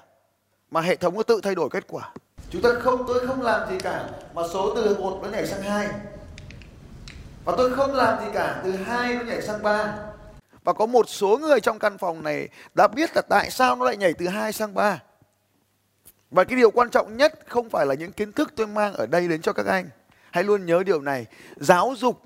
[0.72, 2.12] mà hệ thống nó tự thay đổi kết quả.
[2.50, 5.62] Chúng ta không, tôi không làm gì cả mà số từ 1 nó nhảy sang
[5.62, 5.88] 2.
[7.46, 9.98] Và tôi không làm gì cả từ 2 nó nhảy sang 3.
[10.64, 13.86] Và có một số người trong căn phòng này đã biết là tại sao nó
[13.86, 15.02] lại nhảy từ 2 sang 3.
[16.32, 19.06] Và cái điều quan trọng nhất không phải là những kiến thức tôi mang ở
[19.06, 19.90] đây đến cho các anh.
[20.32, 21.26] Hãy luôn nhớ điều này.
[21.56, 22.22] Giáo dục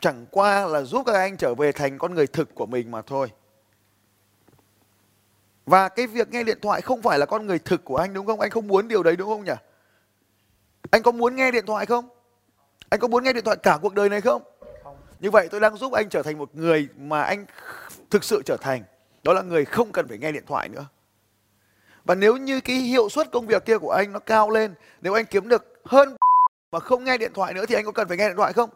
[0.00, 3.02] chẳng qua là giúp các anh trở về thành con người thực của mình mà
[3.02, 3.30] thôi.
[5.66, 8.26] Và cái việc nghe điện thoại không phải là con người thực của anh đúng
[8.26, 8.40] không?
[8.40, 9.52] Anh không muốn điều đấy đúng không nhỉ?
[10.90, 12.08] Anh có muốn nghe điện thoại không?
[12.88, 14.42] Anh có muốn nghe điện thoại cả cuộc đời này không?
[14.82, 17.46] không Như vậy tôi đang giúp anh trở thành một người mà anh
[18.10, 18.82] thực sự trở thành.
[19.22, 20.86] Đó là người không cần phải nghe điện thoại nữa.
[22.04, 25.14] Và nếu như cái hiệu suất công việc kia của anh nó cao lên, nếu
[25.14, 26.16] anh kiếm được hơn
[26.72, 28.70] mà không nghe điện thoại nữa thì anh có cần phải nghe điện thoại không?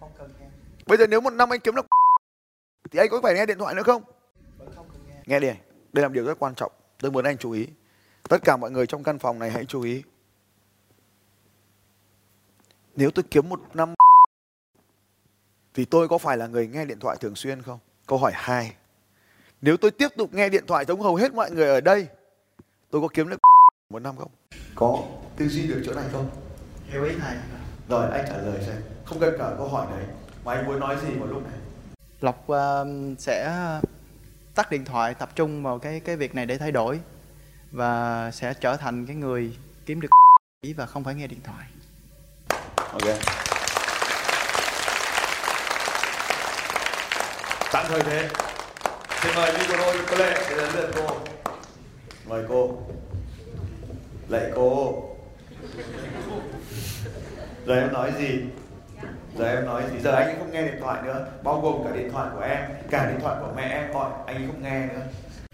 [0.00, 0.46] Không cần nghe
[0.86, 1.86] Bây giờ nếu một năm anh kiếm được
[2.90, 4.02] thì anh có phải nghe điện thoại nữa không?
[4.58, 5.48] vẫn không cần nghe Nghe đi,
[5.92, 6.72] đây là một điều rất quan trọng.
[6.98, 7.66] Tôi muốn anh chú ý.
[8.28, 10.02] Tất cả mọi người trong căn phòng này hãy chú ý.
[12.96, 13.94] Nếu tôi kiếm một năm
[15.74, 17.78] thì tôi có phải là người nghe điện thoại thường xuyên không?
[18.06, 18.74] Câu hỏi 2.
[19.60, 22.08] Nếu tôi tiếp tục nghe điện thoại giống hầu hết mọi người ở đây,
[22.90, 23.36] tôi có kiếm được
[23.90, 24.30] một năm không?
[24.74, 25.02] Có.
[25.36, 26.30] Tư duy được chỗ này không?
[26.84, 27.36] hiểu ý thầy
[27.88, 28.82] Rồi anh trả lời xem.
[29.08, 30.04] Không cần cả câu hỏi đấy.
[30.44, 31.58] Mà anh muốn nói gì vào lúc này?
[32.20, 32.86] lộc ờ,
[33.18, 33.52] sẽ
[34.54, 37.00] tắt điện thoại tập trung vào cái cái việc này để thay đổi
[37.72, 40.08] và sẽ trở thành cái người kiếm được
[40.76, 41.66] và không phải nghe điện thoại
[42.92, 43.18] Ok.
[47.72, 48.28] Tạm thời thế.
[49.22, 49.52] Xin mời
[50.08, 51.16] cô Lệ để đến lượt cô.
[52.28, 52.82] Mời cô.
[54.28, 55.02] Lệ cô.
[57.66, 58.40] Giờ em nói gì?
[59.36, 59.98] Giờ em nói gì?
[60.00, 61.26] Giờ anh ấy không nghe điện thoại nữa.
[61.42, 62.58] Bao gồm cả điện thoại của em,
[62.90, 65.00] cả điện thoại của mẹ em gọi, anh ấy không nghe nữa.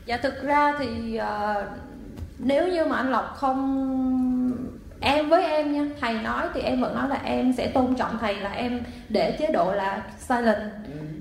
[0.07, 1.65] Dạ thực ra thì ờ,
[2.39, 3.61] nếu như mà anh Lộc không
[5.01, 8.19] em với em nha thầy nói thì em vẫn nói là em sẽ tôn trọng
[8.21, 10.59] thầy là em để chế độ là silent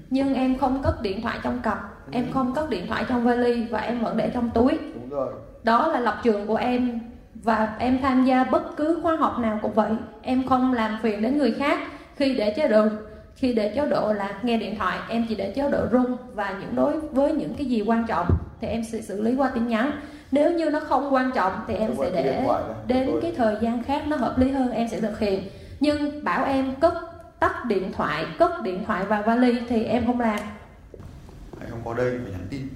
[0.10, 1.80] nhưng em không cất điện thoại trong cặp
[2.12, 5.34] em không cất điện thoại trong vali và em vẫn để trong túi Đúng rồi.
[5.64, 7.00] đó là lập trường của em
[7.34, 11.22] và em tham gia bất cứ khóa học nào cũng vậy em không làm phiền
[11.22, 11.80] đến người khác
[12.16, 12.88] khi để chế độ
[13.36, 16.58] khi để chế độ là nghe điện thoại em chỉ để chế độ rung và
[16.60, 18.28] những đối với những cái gì quan trọng
[18.62, 19.92] thì em sẽ xử lý qua tin nhắn
[20.32, 22.44] nếu như nó không quan trọng thì em Em sẽ để
[22.88, 25.44] đến cái thời gian khác nó hợp lý hơn em sẽ thực hiện
[25.80, 26.94] nhưng bảo em cất
[27.40, 30.40] tắt điện thoại cất điện thoại vào vali thì em không làm
[31.60, 32.68] Anh không có đây phải nhắn tin.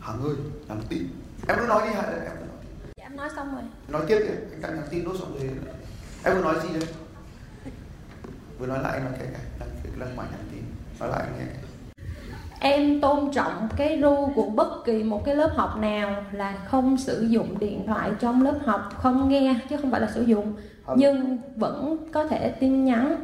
[0.00, 0.34] Hằng ơi,
[0.68, 1.02] nhắn tin.
[1.48, 2.02] Em cứ nói đi hả?
[2.02, 2.64] Em cứ nói.
[2.96, 5.50] dạ em nói xong rồi nói tiếp đi anh nhắn tin nốt xong rồi
[6.24, 6.88] em vừa nói gì đấy
[8.62, 10.62] vừa nói lại anh nói cái cái đang đang mãi nhắn tin
[11.00, 11.46] nói lại anh nghe
[12.60, 16.96] Em tôn trọng cái ru của bất kỳ một cái lớp học nào là không
[16.96, 20.52] sử dụng điện thoại trong lớp học, không nghe chứ không phải là sử dụng.
[20.86, 20.96] Không.
[20.98, 23.16] Nhưng vẫn có thể tin nhắn.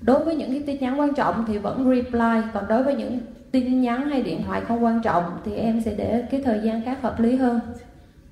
[0.00, 3.20] Đối với những cái tin nhắn quan trọng thì vẫn reply, còn đối với những
[3.52, 6.84] tin nhắn hay điện thoại không quan trọng thì em sẽ để cái thời gian
[6.84, 7.60] khác hợp lý hơn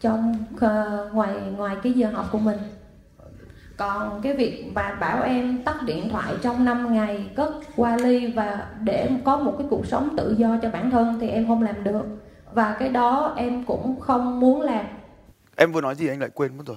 [0.01, 2.59] trong ờ, ngoài ngoài cái giờ học của mình.
[3.81, 8.27] Còn cái việc mà bảo em tắt điện thoại trong 5 ngày cất qua ly
[8.27, 11.63] và để có một cái cuộc sống tự do cho bản thân thì em không
[11.63, 12.03] làm được.
[12.55, 14.85] Và cái đó em cũng không muốn làm.
[15.57, 16.77] Em vừa nói gì anh lại quên mất rồi.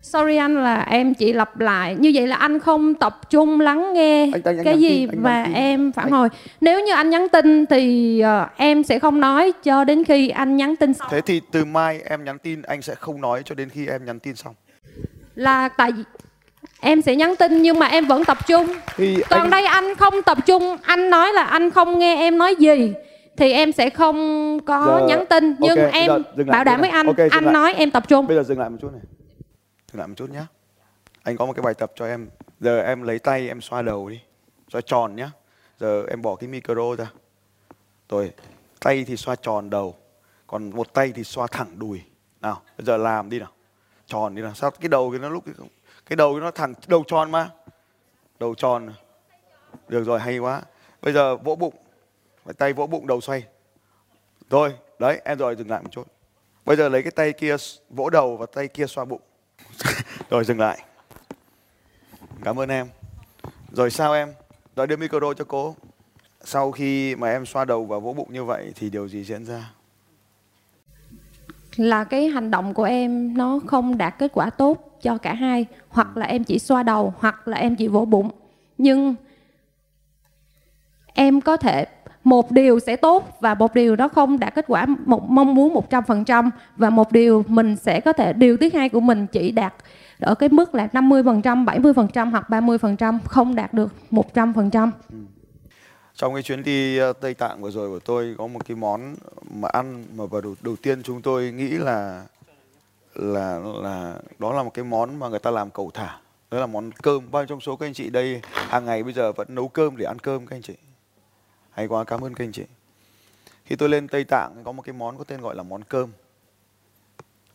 [0.00, 1.96] Sorry anh là em chỉ lặp lại.
[1.98, 5.22] Như vậy là anh không tập trung lắng nghe Anh- anh- anh cái gì tin,
[5.24, 5.52] tin.
[5.52, 6.28] em phản Anh- hồi.
[6.60, 10.56] Nếu như anh nhắn tin thì ờ, em sẽ không nói cho đến khi anh
[10.56, 11.08] nhắn tin xong.
[11.10, 14.04] Thế thì từ mai em nhắn tin anh sẽ không nói cho đến khi em
[14.04, 14.54] nhắn tin xong.
[15.34, 15.92] Là tại
[16.84, 18.66] em sẽ nhắn tin nhưng mà em vẫn tập trung
[18.96, 22.38] thì Còn anh đây anh không tập trung Anh nói là anh không nghe em
[22.38, 22.92] nói gì
[23.36, 26.90] thì em sẽ không có Giờ- nhắn tin nhưng ok, em giờ bảo đảm với
[26.90, 27.52] anh Ok, dừng anh lại.
[27.54, 29.00] nói em tập trung Bây giờ dừng lại một chút này.
[29.92, 30.42] Dừng lại một chút nhé.
[31.22, 32.28] Anh có một cái bài tập cho em.
[32.60, 34.20] Giờ em lấy tay em xoa đầu đi.
[34.72, 35.30] Xoa tròn nhá.
[35.80, 37.06] Giờ em bỏ cái micro ra.
[38.08, 38.30] Rồi,
[38.80, 39.94] tay thì xoa tròn đầu.
[40.46, 42.00] Còn một tay thì xoa thẳng đùi.
[42.40, 43.50] Nào, bây giờ làm đi nào.
[44.06, 44.52] Tròn đi nào.
[44.54, 45.44] Sao cái đầu cái nó lúc
[46.06, 47.50] cái đầu nó thẳng đầu tròn mà.
[48.40, 48.92] Đầu tròn.
[49.88, 50.62] Được rồi, hay quá.
[51.02, 51.74] Bây giờ vỗ bụng.
[52.44, 53.44] Phải tay vỗ bụng đầu xoay.
[54.50, 56.06] Rồi, đấy, em rồi dừng lại một chút.
[56.64, 57.56] Bây giờ lấy cái tay kia
[57.90, 59.20] vỗ đầu và tay kia xoa bụng.
[60.30, 60.84] rồi dừng lại.
[62.44, 62.88] Cảm ơn em.
[63.72, 64.34] Rồi sao em?
[64.76, 65.76] Rồi đưa micro cho cô.
[66.44, 69.44] Sau khi mà em xoa đầu và vỗ bụng như vậy thì điều gì diễn
[69.44, 69.70] ra?
[71.76, 75.66] là cái hành động của em nó không đạt kết quả tốt cho cả hai
[75.88, 78.30] hoặc là em chỉ xoa đầu hoặc là em chỉ vỗ bụng.
[78.78, 79.14] Nhưng
[81.14, 81.86] em có thể
[82.24, 85.74] một điều sẽ tốt và một điều đó không đạt kết quả một mong muốn
[85.90, 89.74] 100% và một điều mình sẽ có thể điều thứ hai của mình chỉ đạt
[90.20, 94.90] ở cái mức là 50%, 70% hoặc 30% không đạt được 100%.
[96.14, 99.14] Trong cái chuyến đi ờ, Tây Tạng vừa rồi của tôi có một cái món
[99.54, 102.24] mà ăn mà vào đầu, đầu tiên chúng tôi nghĩ là
[103.14, 106.20] là là đó là một cái món mà người ta làm cầu thả.
[106.50, 107.30] Đó là món cơm.
[107.30, 109.96] Bao nhiêu trong số các anh chị đây hàng ngày bây giờ vẫn nấu cơm
[109.96, 110.74] để ăn cơm các anh chị?
[111.70, 112.64] Hay quá, cảm ơn các anh chị.
[113.64, 116.10] Khi tôi lên Tây Tạng có một cái món có tên gọi là món cơm.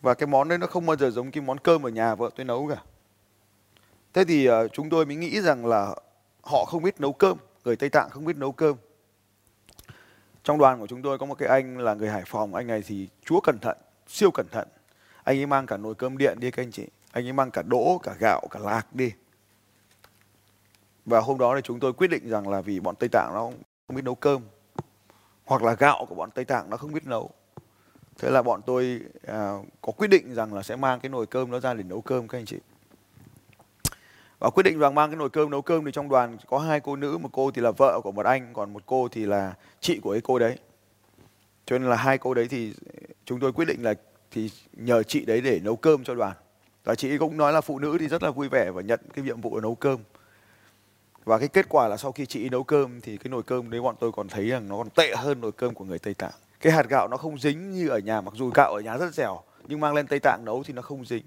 [0.00, 2.30] Và cái món đấy nó không bao giờ giống cái món cơm ở nhà vợ
[2.36, 2.82] tôi nấu cả.
[4.12, 5.94] Thế thì ờ, chúng tôi mới nghĩ rằng là
[6.42, 8.76] họ không biết nấu cơm, người Tây Tạng không biết nấu cơm.
[10.44, 12.82] Trong đoàn của chúng tôi có một cái anh là người Hải Phòng, anh này
[12.86, 13.76] thì chúa cẩn thận,
[14.08, 14.68] siêu cẩn thận.
[15.30, 16.86] Anh ấy mang cả nồi cơm điện đi các anh chị.
[17.12, 19.12] Anh ấy mang cả đỗ, cả gạo, cả lạc đi.
[21.06, 23.40] Và hôm đó thì chúng tôi quyết định rằng là vì bọn Tây Tạng nó
[23.86, 24.42] không biết nấu cơm.
[25.44, 27.30] Hoặc là gạo của bọn Tây Tạng nó không biết nấu.
[28.18, 31.50] Thế là bọn tôi à, có quyết định rằng là sẽ mang cái nồi cơm
[31.50, 32.58] nó ra để nấu cơm các anh chị.
[34.38, 36.80] Và quyết định rằng mang cái nồi cơm nấu cơm thì trong đoàn có hai
[36.80, 39.54] cô nữ, một cô thì là vợ của một anh, còn một cô thì là
[39.80, 40.58] chị của cái cô đấy.
[41.66, 42.74] Cho nên là hai cô đấy thì
[43.24, 43.94] chúng tôi quyết định là
[44.30, 46.36] thì nhờ chị đấy để nấu cơm cho đoàn.
[46.84, 49.24] Và chị cũng nói là phụ nữ thì rất là vui vẻ và nhận cái
[49.24, 49.98] nhiệm vụ là nấu cơm.
[51.24, 53.80] Và cái kết quả là sau khi chị nấu cơm thì cái nồi cơm đấy
[53.80, 56.32] bọn tôi còn thấy rằng nó còn tệ hơn nồi cơm của người Tây Tạng.
[56.60, 59.14] Cái hạt gạo nó không dính như ở nhà, mặc dù gạo ở nhà rất
[59.14, 61.24] dẻo, nhưng mang lên Tây Tạng nấu thì nó không dính.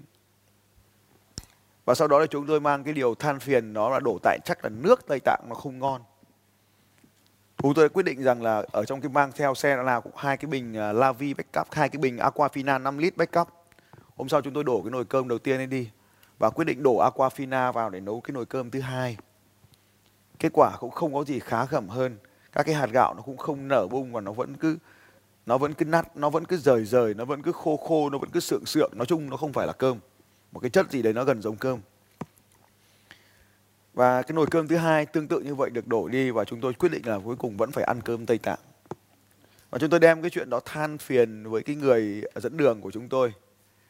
[1.84, 4.38] Và sau đó là chúng tôi mang cái điều than phiền đó là đổ tại
[4.44, 6.02] chắc là nước Tây Tạng nó không ngon.
[7.64, 10.12] Chúng tôi đã quyết định rằng là ở trong cái mang theo xe nào cũng
[10.16, 13.48] hai cái bình à, Lavi backup, hai cái bình Aquafina 5 lít backup.
[14.16, 15.90] Hôm sau chúng tôi đổ cái nồi cơm đầu tiên lên đi
[16.38, 19.16] và quyết định đổ Aquafina vào để nấu cái nồi cơm thứ hai.
[20.38, 22.16] Kết quả cũng không có gì khá khẩm hơn.
[22.52, 24.78] Các cái hạt gạo nó cũng không nở bung và nó vẫn cứ
[25.46, 28.18] nó vẫn cứ nát, nó vẫn cứ rời rời, nó vẫn cứ khô khô, nó
[28.18, 28.90] vẫn cứ sượng sượng.
[28.94, 29.98] Nói chung nó không phải là cơm.
[30.52, 31.78] Một cái chất gì đấy nó gần giống cơm.
[33.94, 36.60] Và cái nồi cơm thứ hai tương tự như vậy được đổ đi và chúng
[36.60, 38.58] tôi quyết định là cuối cùng vẫn phải ăn cơm Tây Tạng.
[39.70, 42.90] Và chúng tôi đem cái chuyện đó than phiền với cái người dẫn đường của
[42.90, 43.32] chúng tôi.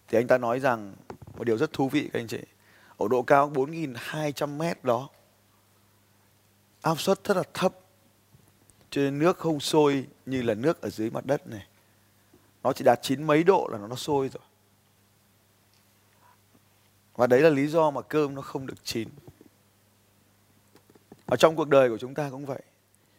[0.09, 0.95] Thì anh ta nói rằng
[1.39, 2.41] một điều rất thú vị các anh chị.
[2.97, 5.09] Ở độ cao 4.200 mét đó,
[6.83, 7.75] áp suất rất là thấp.
[8.91, 11.67] Cho nên nước không sôi như là nước ở dưới mặt đất này.
[12.63, 14.43] Nó chỉ đạt chín mấy độ là nó sôi rồi.
[17.15, 19.09] Và đấy là lý do mà cơm nó không được chín.
[21.35, 22.63] Ở trong cuộc đời của chúng ta cũng vậy.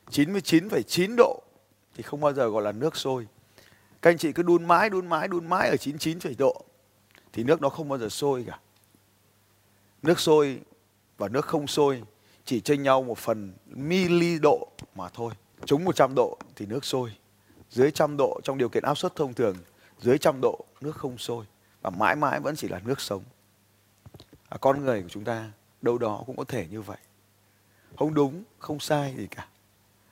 [0.10, 1.44] 99,9 độ
[1.96, 3.28] thì không bao giờ gọi là nước sôi.
[4.02, 6.66] Các anh chị cứ đun mãi, đun mãi, đun mãi ở 99 độ
[7.34, 8.60] thì nước nó không bao giờ sôi cả.
[10.02, 10.62] Nước sôi
[11.18, 12.04] và nước không sôi
[12.46, 15.34] chỉ chênh nhau một phần mili độ mà thôi.
[15.66, 17.16] Chúng 100 độ thì nước sôi.
[17.70, 19.56] Dưới trăm độ trong điều kiện áp suất thông thường,
[20.00, 21.46] dưới trăm độ nước không sôi
[21.82, 23.24] và mãi mãi vẫn chỉ là nước sống.
[24.50, 25.52] À, con người của chúng ta
[25.82, 26.98] đâu đó cũng có thể như vậy.
[27.98, 29.48] Không đúng, không sai gì cả.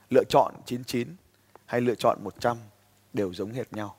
[0.09, 1.15] Lựa chọn 99
[1.65, 2.57] hay lựa chọn 100
[3.13, 3.95] đều giống hệt nhau.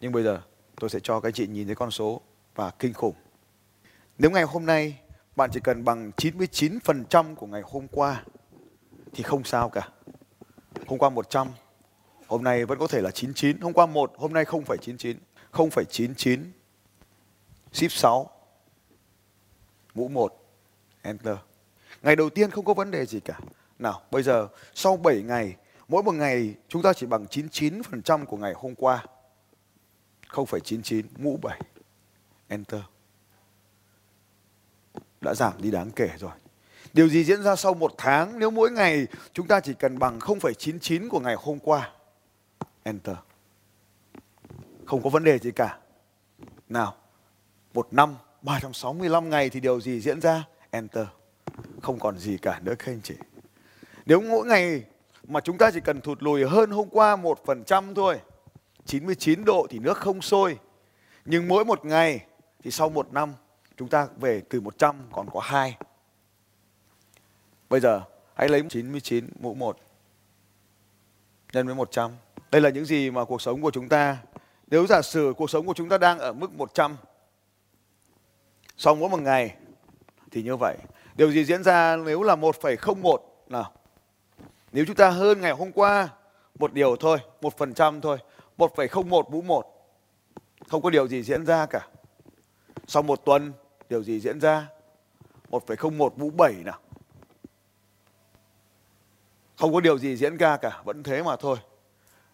[0.00, 0.42] Nhưng bây giờ
[0.80, 2.20] tôi sẽ cho các chị nhìn thấy con số
[2.54, 3.14] và kinh khủng.
[4.18, 4.98] Nếu ngày hôm nay
[5.36, 8.24] bạn chỉ cần bằng 99% của ngày hôm qua
[9.12, 9.88] thì không sao cả.
[10.86, 11.48] Hôm qua 100,
[12.26, 13.60] hôm nay vẫn có thể là 99.
[13.60, 15.18] Hôm qua 1, hôm nay không phải 99.
[15.52, 16.44] 0,99
[17.72, 18.30] ship 6
[19.94, 20.32] mũ 1
[21.02, 21.36] enter.
[22.02, 23.38] Ngày đầu tiên không có vấn đề gì cả.
[23.78, 25.56] Nào, bây giờ sau 7 ngày,
[25.88, 29.04] mỗi một ngày chúng ta chỉ bằng 99% của ngày hôm qua.
[30.28, 31.60] 0,99 mũ 7
[32.48, 32.80] enter.
[35.20, 36.32] Đã giảm đi đáng kể rồi.
[36.92, 40.18] Điều gì diễn ra sau một tháng nếu mỗi ngày chúng ta chỉ cần bằng
[40.18, 41.92] 0,99 của ngày hôm qua?
[42.82, 43.16] enter
[44.84, 45.78] không có vấn đề gì cả
[46.68, 46.94] nào
[47.74, 51.06] một năm 365 ngày thì điều gì diễn ra enter
[51.82, 53.14] không còn gì cả nữa, các anh chị.
[54.06, 54.84] Nếu mỗi ngày
[55.28, 58.20] mà chúng ta chỉ cần thụt lùi hơn hôm qua 1% thôi
[58.86, 60.58] 99 độ thì nước không sôi.
[61.24, 62.26] Nhưng mỗi một ngày
[62.62, 63.32] thì sau một năm,
[63.76, 65.76] chúng ta về từ 100 còn có 2
[67.70, 68.00] bây giờ,
[68.34, 69.78] hãy lấy 99 mũ 1
[71.52, 72.10] nhân với 100
[72.50, 74.18] đây là những gì mà cuộc sống của chúng ta,
[74.66, 76.96] nếu giả sử cuộc sống của chúng ta đang ở mức 100
[78.76, 79.56] sau mỗi một ngày
[80.30, 80.76] thì như vậy
[81.16, 83.72] điều gì diễn ra nếu là 1,01 nào
[84.72, 86.08] nếu chúng ta hơn ngày hôm qua
[86.58, 88.18] một điều thôi một phần trăm thôi
[88.58, 89.72] 1,01 mũ 1
[90.68, 91.88] không có điều gì diễn ra cả.
[92.86, 93.52] Sau một tuần
[93.88, 94.68] điều gì diễn ra?
[95.50, 96.78] 1,01 mũ 7 nào.
[99.56, 101.56] Không có điều gì diễn ra cả vẫn thế mà thôi.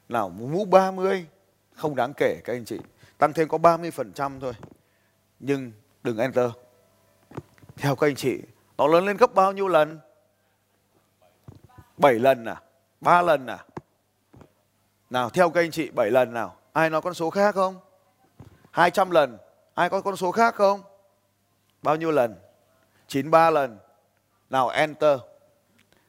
[0.08, 1.26] Nào mũ 30
[1.74, 2.78] không đáng kể các anh chị.
[3.18, 4.52] Tăng thêm có 30% thôi.
[5.40, 6.50] Nhưng đừng enter.
[7.76, 8.42] Theo các anh chị
[8.78, 10.00] nó lớn lên gấp bao nhiêu lần?
[11.96, 12.62] 7 lần à?
[13.00, 13.64] 3 lần à?
[15.10, 16.56] Nào theo các anh chị 7 lần nào?
[16.72, 17.76] Ai nói con số khác không?
[18.70, 19.38] 200 lần.
[19.74, 20.82] Ai có con số khác không?
[21.82, 22.34] Bao nhiêu lần?
[23.08, 23.78] 93 lần.
[24.50, 25.20] Nào enter.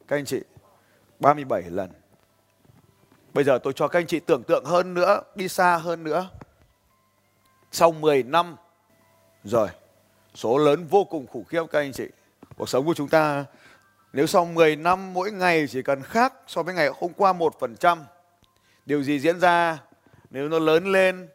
[0.08, 0.42] Các anh chị
[1.20, 1.90] 37 lần.
[3.34, 6.30] Bây giờ tôi cho các anh chị tưởng tượng hơn nữa, đi xa hơn nữa.
[7.72, 8.56] Sau 10 năm
[9.44, 9.70] rồi,
[10.36, 12.08] số lớn vô cùng khủng khiếp các anh chị.
[12.60, 13.46] Cuộc sống của chúng ta
[14.14, 17.98] nếu sau 10 năm mỗi ngày chỉ cần khác so với ngày hôm qua 1%,
[18.86, 19.78] điều gì diễn ra
[20.30, 21.28] nếu nó lớn lên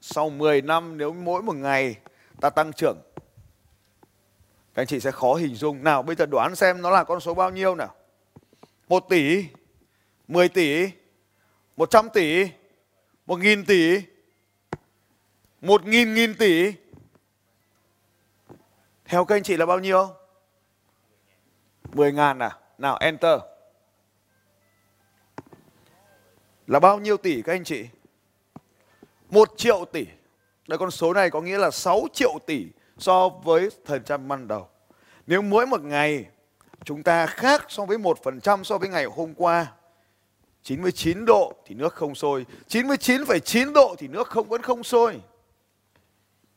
[0.00, 1.96] sau 10 năm nếu mỗi một ngày
[2.40, 2.96] ta tăng trưởng
[4.74, 5.84] các anh chị sẽ khó hình dung.
[5.84, 7.94] Nào bây giờ đoán xem nó là con số bao nhiêu nào.
[8.88, 9.44] 1 tỷ,
[10.28, 10.88] 10 tỷ,
[11.76, 12.48] 100 tỷ,
[13.26, 14.00] 1 nghìn tỷ,
[15.60, 16.72] 1 nghìn nghìn tỷ.
[19.04, 20.21] Theo các anh chị là bao nhiêu?
[21.92, 22.58] 10 ngàn à?
[22.78, 23.40] Nào enter.
[26.66, 27.86] Là bao nhiêu tỷ các anh chị?
[29.30, 30.06] 1 triệu tỷ.
[30.68, 32.66] Đây con số này có nghĩa là 6 triệu tỷ
[32.98, 34.68] so với thời gian ban đầu.
[35.26, 36.26] Nếu mỗi một ngày
[36.84, 39.72] chúng ta khác so với 1% so với ngày hôm qua
[40.62, 45.20] 99 độ thì nước không sôi 99,9 độ thì nước không vẫn không sôi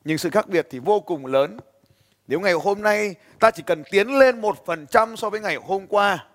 [0.03, 1.57] Nhưng sự khác biệt thì vô cùng lớn
[2.27, 6.27] nếu ngày hôm nay ta chỉ cần tiến lên 1% so với ngày hôm qua,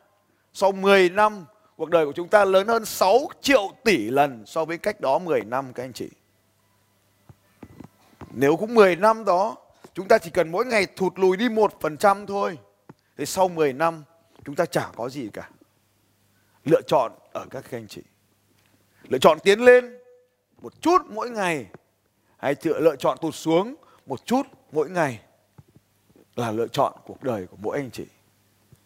[0.52, 1.44] Sau 10 năm,
[1.76, 5.18] cuộc đời của chúng ta lớn hơn 6 triệu tỷ lần so với cách đó
[5.18, 6.08] 10 năm, các anh chị.
[8.30, 9.56] Nếu cũng 10 năm đó,
[9.94, 12.58] chúng ta chỉ cần mỗi ngày thụt lùi đi 1% thôi,
[13.16, 14.04] Thì sau 10 năm,
[14.44, 15.50] chúng ta chả có gì cả.
[16.64, 18.02] Lựa chọn ở các anh chị.
[19.08, 19.98] Lựa chọn tiến lên
[20.62, 21.66] một chút mỗi ngày,
[22.36, 23.74] hay lựa chọn tụt xuống
[24.06, 25.20] một chút mỗi ngày
[26.40, 28.06] là lựa chọn cuộc đời của mỗi anh chị.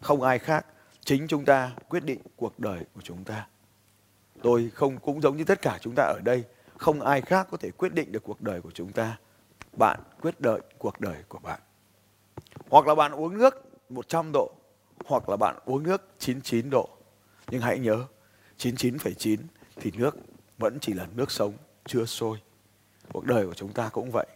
[0.01, 0.67] Không ai khác
[1.05, 3.47] chính chúng ta quyết định cuộc đời của chúng ta.
[4.43, 6.45] Tôi không cũng giống như tất cả chúng ta ở đây
[6.79, 9.19] không ai khác có thể quyết định được cuộc đời của chúng ta.
[9.79, 11.61] Bạn quyết đợi cuộc đời của bạn.
[12.69, 13.55] Hoặc là bạn uống nước
[13.89, 14.53] 100 độ
[15.05, 16.89] hoặc là bạn uống nước 99 độ.
[17.51, 18.07] Nhưng hãy nhớ
[18.59, 19.37] 99,9
[19.77, 20.17] thì nước
[20.59, 21.53] vẫn chỉ là nước sống
[21.87, 22.39] chưa sôi.
[23.13, 24.27] Cuộc đời của chúng ta cũng vậy.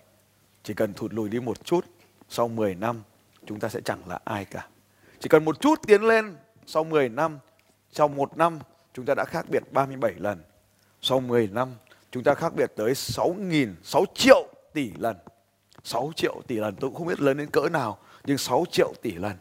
[0.63, 1.85] Chỉ cần thụt lùi đi một chút
[2.29, 3.03] sau 10 năm
[3.49, 4.67] chúng ta sẽ chẳng là ai cả.
[5.21, 7.39] Chỉ cần một chút tiến lên sau 10 năm,
[7.93, 8.59] sau một năm
[8.95, 10.43] chúng ta đã khác biệt 37 lần.
[11.01, 11.75] Sau 10 năm
[12.11, 15.17] chúng ta khác biệt tới 6.000, 6 triệu tỷ lần.
[15.85, 18.93] 6 triệu tỷ lần tôi cũng không biết lớn đến cỡ nào nhưng 6 triệu
[19.03, 19.37] tỷ lần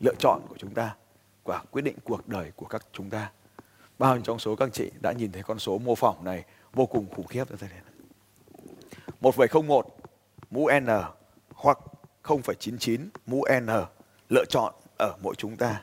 [0.00, 0.94] lựa chọn của chúng ta
[1.44, 3.30] và quyết định cuộc đời của các chúng ta.
[3.98, 6.86] Bao nhiêu trong số các chị đã nhìn thấy con số mô phỏng này vô
[6.86, 7.44] cùng khủng khiếp
[9.20, 9.82] 1,01
[10.50, 10.86] mũ N
[11.54, 11.78] hoặc
[12.24, 13.66] 0,99 mũ N
[14.28, 15.82] lựa chọn ở mỗi chúng ta.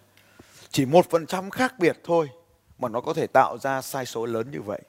[0.69, 2.29] Chỉ một phần trăm khác biệt thôi
[2.79, 4.81] mà nó có thể tạo ra sai số lớn như vậy.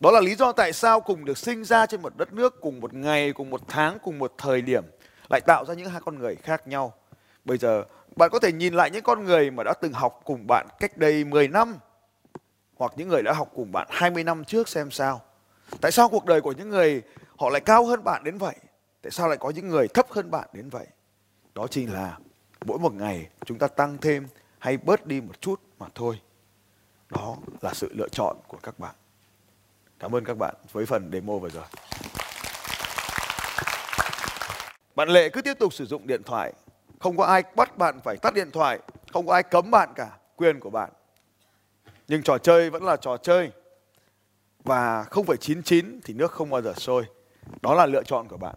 [0.00, 2.80] Đó là lý do tại sao cùng được sinh ra trên một đất nước cùng
[2.80, 4.84] một ngày, cùng một tháng, cùng một thời điểm
[5.30, 6.94] lại tạo ra những hai con người khác nhau.
[7.44, 7.84] Bây giờ
[8.16, 10.96] bạn có thể nhìn lại những con người mà đã từng học cùng bạn cách
[10.96, 11.74] đây 10 năm
[12.76, 15.20] hoặc những người đã học cùng bạn 20 năm trước xem sao.
[15.80, 17.02] Tại sao cuộc đời của những người
[17.38, 18.54] họ lại cao hơn bạn đến vậy?
[19.04, 20.86] Tại sao lại có những người thấp hơn bạn đến vậy?
[21.54, 22.18] Đó chính là
[22.64, 24.26] mỗi một ngày chúng ta tăng thêm
[24.58, 26.20] hay bớt đi một chút mà thôi.
[27.10, 28.94] Đó là sự lựa chọn của các bạn.
[29.98, 31.64] Cảm ơn các bạn với phần demo vừa rồi.
[34.94, 36.52] Bạn Lệ cứ tiếp tục sử dụng điện thoại
[36.98, 38.78] không có ai bắt bạn phải tắt điện thoại,
[39.12, 40.90] không có ai cấm bạn cả, quyền của bạn.
[42.08, 43.50] Nhưng trò chơi vẫn là trò chơi.
[44.64, 47.04] và 0,99 thì nước không bao giờ sôi.
[47.62, 48.54] Đó là lựa chọn của bạn.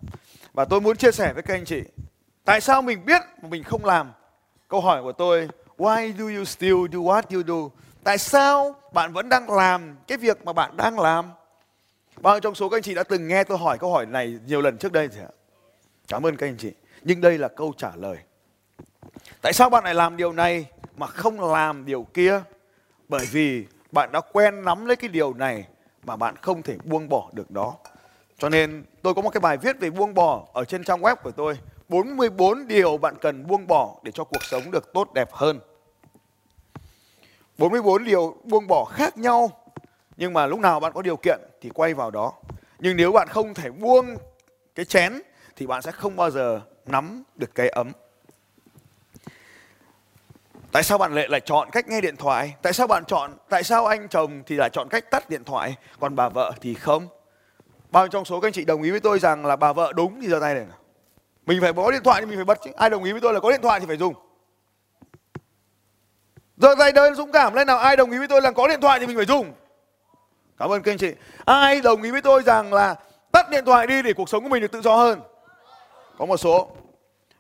[0.58, 1.84] Và tôi muốn chia sẻ với các anh chị,
[2.46, 4.12] tại sao mình biết mà mình không làm?
[4.68, 5.48] Câu hỏi của tôi,
[5.78, 7.76] why do you still do what you do?
[8.04, 11.32] Tại sao bạn vẫn đang làm cái việc mà bạn đang làm?
[12.22, 14.62] Bao trong số các anh chị đã từng nghe tôi hỏi câu hỏi này nhiều
[14.62, 15.32] lần trước đây thì ạ?
[16.08, 16.72] Cảm ơn các anh chị.
[17.02, 18.18] Nhưng đây là câu trả lời.
[19.42, 22.42] Tại sao bạn lại làm điều này mà không làm điều kia?
[23.10, 25.68] Bởi vì bạn đã quen nắm lấy cái điều này
[26.04, 27.76] mà bạn không thể buông bỏ được đó.
[28.38, 31.16] Cho nên tôi có một cái bài viết về buông bỏ ở trên trang web
[31.16, 31.60] của tôi.
[31.90, 35.60] 44 điều bạn cần buông bỏ để cho cuộc sống được tốt đẹp hơn.
[37.58, 39.52] 44 điều buông bỏ khác nhau
[40.18, 42.34] nhưng mà lúc nào bạn có điều kiện thì quay vào đó.
[42.80, 44.18] Nhưng nếu bạn không thể buông
[44.76, 45.22] cái chén
[45.56, 47.92] thì bạn sẽ không bao giờ nắm được cái ấm.
[50.72, 52.56] Tại sao bạn lại lại chọn cách nghe điện thoại?
[52.62, 53.38] Tại sao bạn chọn?
[53.50, 56.74] Tại sao anh chồng thì lại chọn cách tắt điện thoại, còn bà vợ thì
[56.74, 57.08] không?
[57.98, 60.22] Bao trong số các anh chị đồng ý với tôi rằng là bà vợ đúng
[60.22, 60.66] thì giờ này này.
[61.46, 62.72] Mình phải có điện thoại thì mình phải bật chứ.
[62.76, 64.14] Ai đồng ý với tôi là có điện thoại thì phải dùng.
[66.58, 67.78] giờ tay đơn dũng cảm lên nào.
[67.78, 69.54] Ai đồng ý với tôi là có điện thoại thì mình phải dùng.
[70.58, 71.14] Cảm ơn các anh chị.
[71.46, 72.96] Ai đồng ý với tôi rằng là
[73.32, 75.22] tắt điện thoại đi để cuộc sống của mình được tự do hơn?
[76.18, 76.72] Có một số.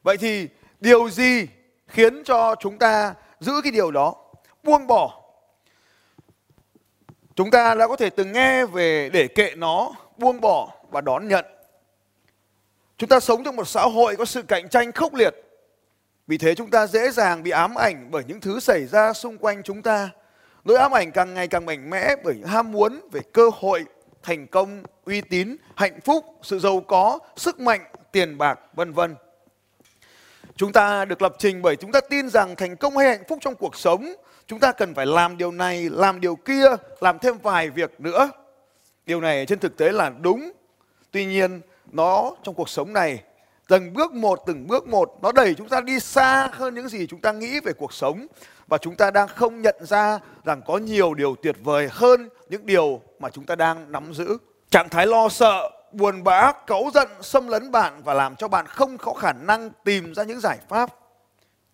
[0.04, 0.48] Vậy thì
[0.80, 1.48] điều gì
[1.88, 4.16] khiến cho chúng ta giữ cái điều đó?
[4.64, 5.22] Buông bỏ.
[7.36, 11.28] Chúng ta đã có thể từng nghe về để kệ nó, buông bỏ và đón
[11.28, 11.46] nhận.
[12.98, 15.36] Chúng ta sống trong một xã hội có sự cạnh tranh khốc liệt.
[16.28, 19.38] Vì thế chúng ta dễ dàng bị ám ảnh bởi những thứ xảy ra xung
[19.38, 20.10] quanh chúng ta.
[20.64, 23.86] Nỗi ám ảnh càng ngày càng mạnh mẽ bởi những ham muốn về cơ hội,
[24.24, 29.16] thành công, uy tín, hạnh phúc, sự giàu có, sức mạnh, tiền bạc, vân vân.
[30.56, 33.40] Chúng ta được lập trình bởi chúng ta tin rằng thành công hay hạnh phúc
[33.42, 34.14] trong cuộc sống,
[34.48, 36.66] chúng ta cần phải làm điều này, làm điều kia,
[37.00, 38.30] làm thêm vài việc nữa.
[39.08, 40.52] Điều này trên thực tế là đúng.
[41.12, 43.24] Tuy nhiên, nó trong cuộc sống này
[43.68, 47.08] từng bước một từng bước một nó đẩy chúng ta đi xa hơn những gì
[47.08, 48.28] chúng ta nghĩ về cuộc sống.
[48.68, 52.66] Và chúng ta đang không nhận ra rằng có nhiều điều tuyệt vời hơn những
[52.66, 54.38] điều mà chúng ta đang nắm giữ.
[54.70, 58.66] Trạng thái lo sợ buồn bã cáu giận xâm lấn bạn và làm cho bạn
[58.68, 60.90] không có khả năng tìm ra những giải pháp.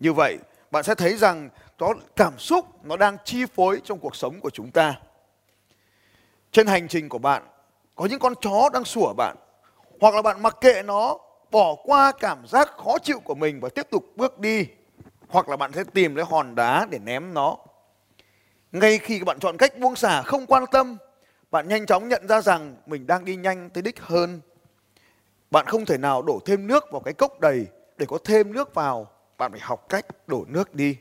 [0.00, 0.38] Như vậy
[0.70, 4.50] bạn sẽ thấy rằng có cảm xúc nó đang chi phối trong cuộc sống của
[4.50, 4.94] chúng ta
[6.54, 7.42] trên hành trình của bạn,
[7.94, 9.36] có những con chó đang sủa bạn,
[10.00, 11.18] hoặc là bạn mặc kệ nó,
[11.50, 14.66] bỏ qua cảm giác khó chịu của mình và tiếp tục bước đi,
[15.28, 17.56] hoặc là bạn sẽ tìm lấy hòn đá để ném nó.
[18.72, 20.96] Ngay khi bạn chọn cách buông xả không quan tâm,
[21.50, 24.40] bạn nhanh chóng nhận ra rằng mình đang đi nhanh tới đích hơn.
[25.50, 28.74] Bạn không thể nào đổ thêm nước vào cái cốc đầy, để có thêm nước
[28.74, 30.96] vào, bạn phải học cách đổ nước đi.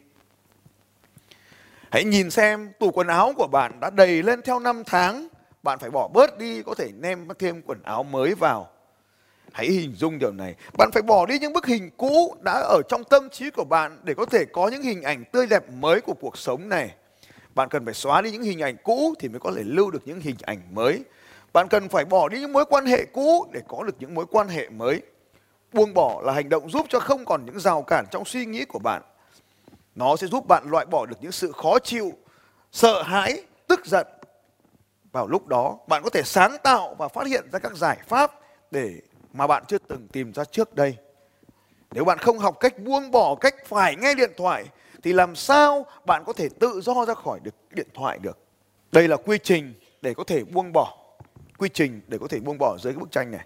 [1.91, 5.27] Hãy nhìn xem tủ quần áo của bạn đã đầy lên theo năm tháng
[5.63, 8.69] bạn phải bỏ bớt đi có thể nem thêm quần áo mới vào
[9.53, 10.55] Hãy hình dung điều này.
[10.77, 13.99] Bạn phải bỏ đi những bức hình cũ đã ở trong tâm trí của bạn
[14.03, 16.95] để có thể có những hình ảnh tươi đẹp mới của cuộc sống này.
[17.55, 20.01] Bạn cần phải xóa đi những hình ảnh cũ thì mới có thể lưu được
[20.05, 21.03] những hình ảnh mới.
[21.53, 24.25] Bạn cần phải bỏ đi những mối quan hệ cũ để có được những mối
[24.31, 25.01] quan hệ mới.
[25.73, 28.65] Buông bỏ là hành động giúp cho không còn những rào cản trong suy nghĩ
[28.65, 29.01] của bạn.
[29.95, 32.11] Nó sẽ giúp bạn loại bỏ được những sự khó chịu,
[32.71, 34.07] sợ hãi, tức giận.
[35.13, 38.31] Vào lúc đó, bạn có thể sáng tạo và phát hiện ra các giải pháp
[38.71, 39.01] để
[39.33, 40.97] mà bạn chưa từng tìm ra trước đây.
[41.91, 44.65] Nếu bạn không học cách buông bỏ cách phải nghe điện thoại
[45.03, 48.37] thì làm sao bạn có thể tự do ra khỏi được điện thoại được.
[48.91, 50.97] Đây là quy trình để có thể buông bỏ.
[51.57, 53.45] Quy trình để có thể buông bỏ dưới cái bức tranh này.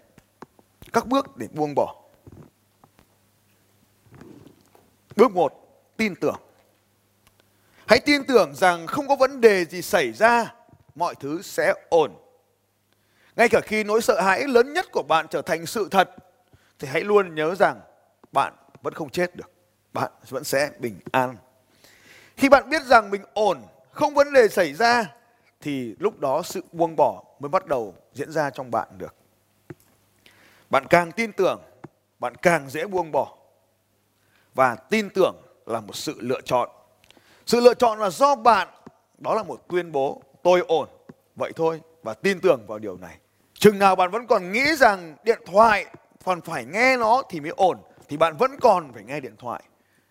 [0.92, 1.94] Các bước để buông bỏ.
[5.16, 5.52] Bước 1,
[5.96, 6.40] tin tưởng.
[7.86, 10.54] Hãy tin tưởng rằng không có vấn đề gì xảy ra,
[10.98, 12.12] mọi thứ sẽ ổn.
[13.36, 16.10] Ngay cả khi nỗi sợ hãi lớn nhất của bạn trở thành sự thật
[16.78, 17.80] thì hãy luôn nhớ rằng
[18.32, 19.50] bạn vẫn không chết được.
[19.92, 21.36] Bạn vẫn sẽ bình an.
[22.36, 25.14] Khi bạn biết rằng mình ổn, không vấn đề xảy ra
[25.60, 29.14] thì lúc đó sự buông bỏ mới bắt đầu diễn ra trong bạn được.
[30.70, 31.62] Bạn càng tin tưởng,
[32.18, 33.36] bạn càng dễ buông bỏ.
[34.54, 35.36] Và tin tưởng
[35.66, 36.70] là một sự lựa chọn.
[37.46, 38.68] Sự lựa chọn là do bạn,
[39.18, 40.88] đó là một tuyên bố tôi ổn,
[41.36, 43.16] vậy thôi và tin tưởng vào điều này.
[43.54, 45.86] Chừng nào bạn vẫn còn nghĩ rằng điện thoại
[46.24, 47.78] còn phải nghe nó thì mới ổn
[48.08, 49.62] thì bạn vẫn còn phải nghe điện thoại.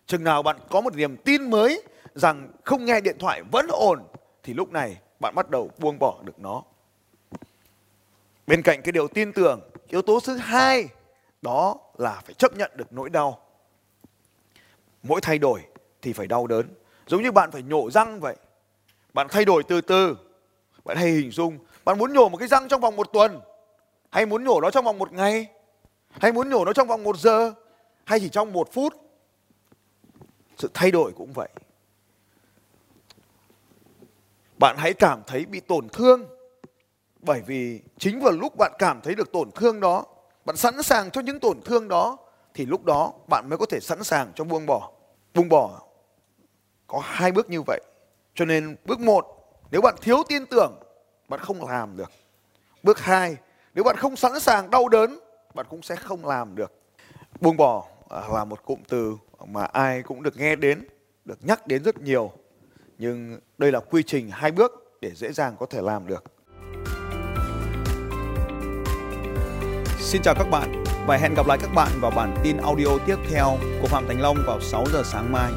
[0.06, 1.82] Chừng nào bạn có một niềm tin mới
[2.14, 4.02] rằng không nghe điện thoại vẫn ổn
[4.42, 6.62] thì lúc này bạn bắt đầu buông bỏ được nó.
[8.46, 10.88] Bên cạnh cái điều tin tưởng, yếu tố thứ hai
[11.42, 13.40] đó là phải chấp nhận được nỗi đau.
[15.02, 15.60] Mỗi thay đổi
[16.02, 16.68] thì phải đau đớn.
[17.06, 18.36] Giống như bạn phải nhổ răng vậy.
[19.14, 20.16] Bạn thay đổi từ từ.
[20.88, 23.40] Bạn hay hình dung, bạn muốn nhổ một cái răng trong vòng một tuần,
[24.10, 25.46] hay muốn nhổ nó trong vòng một ngày,
[26.10, 27.52] hay muốn nhổ nó trong vòng một giờ,
[28.04, 28.94] hay chỉ trong một phút.
[30.56, 31.48] Sự thay đổi cũng vậy.
[34.58, 36.24] Bạn hãy cảm thấy bị tổn thương,
[37.20, 40.04] bởi vì chính vào lúc bạn cảm thấy được tổn thương đó,
[40.44, 42.16] bạn sẵn sàng cho những tổn thương đó,
[42.54, 44.90] thì lúc đó bạn mới có thể sẵn sàng cho buông bỏ.
[45.34, 45.80] Buông bỏ
[46.86, 47.80] có hai bước như vậy.
[48.34, 49.37] Cho nên bước một
[49.70, 50.80] nếu bạn thiếu tin tưởng,
[51.28, 52.10] bạn không làm được.
[52.82, 53.36] Bước hai,
[53.74, 55.18] nếu bạn không sẵn sàng đau đớn,
[55.54, 56.72] bạn cũng sẽ không làm được.
[57.40, 59.16] Buông bỏ à, là một cụm từ
[59.46, 60.88] mà ai cũng được nghe đến,
[61.24, 62.32] được nhắc đến rất nhiều.
[62.98, 66.24] Nhưng đây là quy trình hai bước để dễ dàng có thể làm được.
[69.98, 73.16] Xin chào các bạn và hẹn gặp lại các bạn vào bản tin audio tiếp
[73.30, 75.52] theo của Phạm Thành Long vào 6 giờ sáng mai.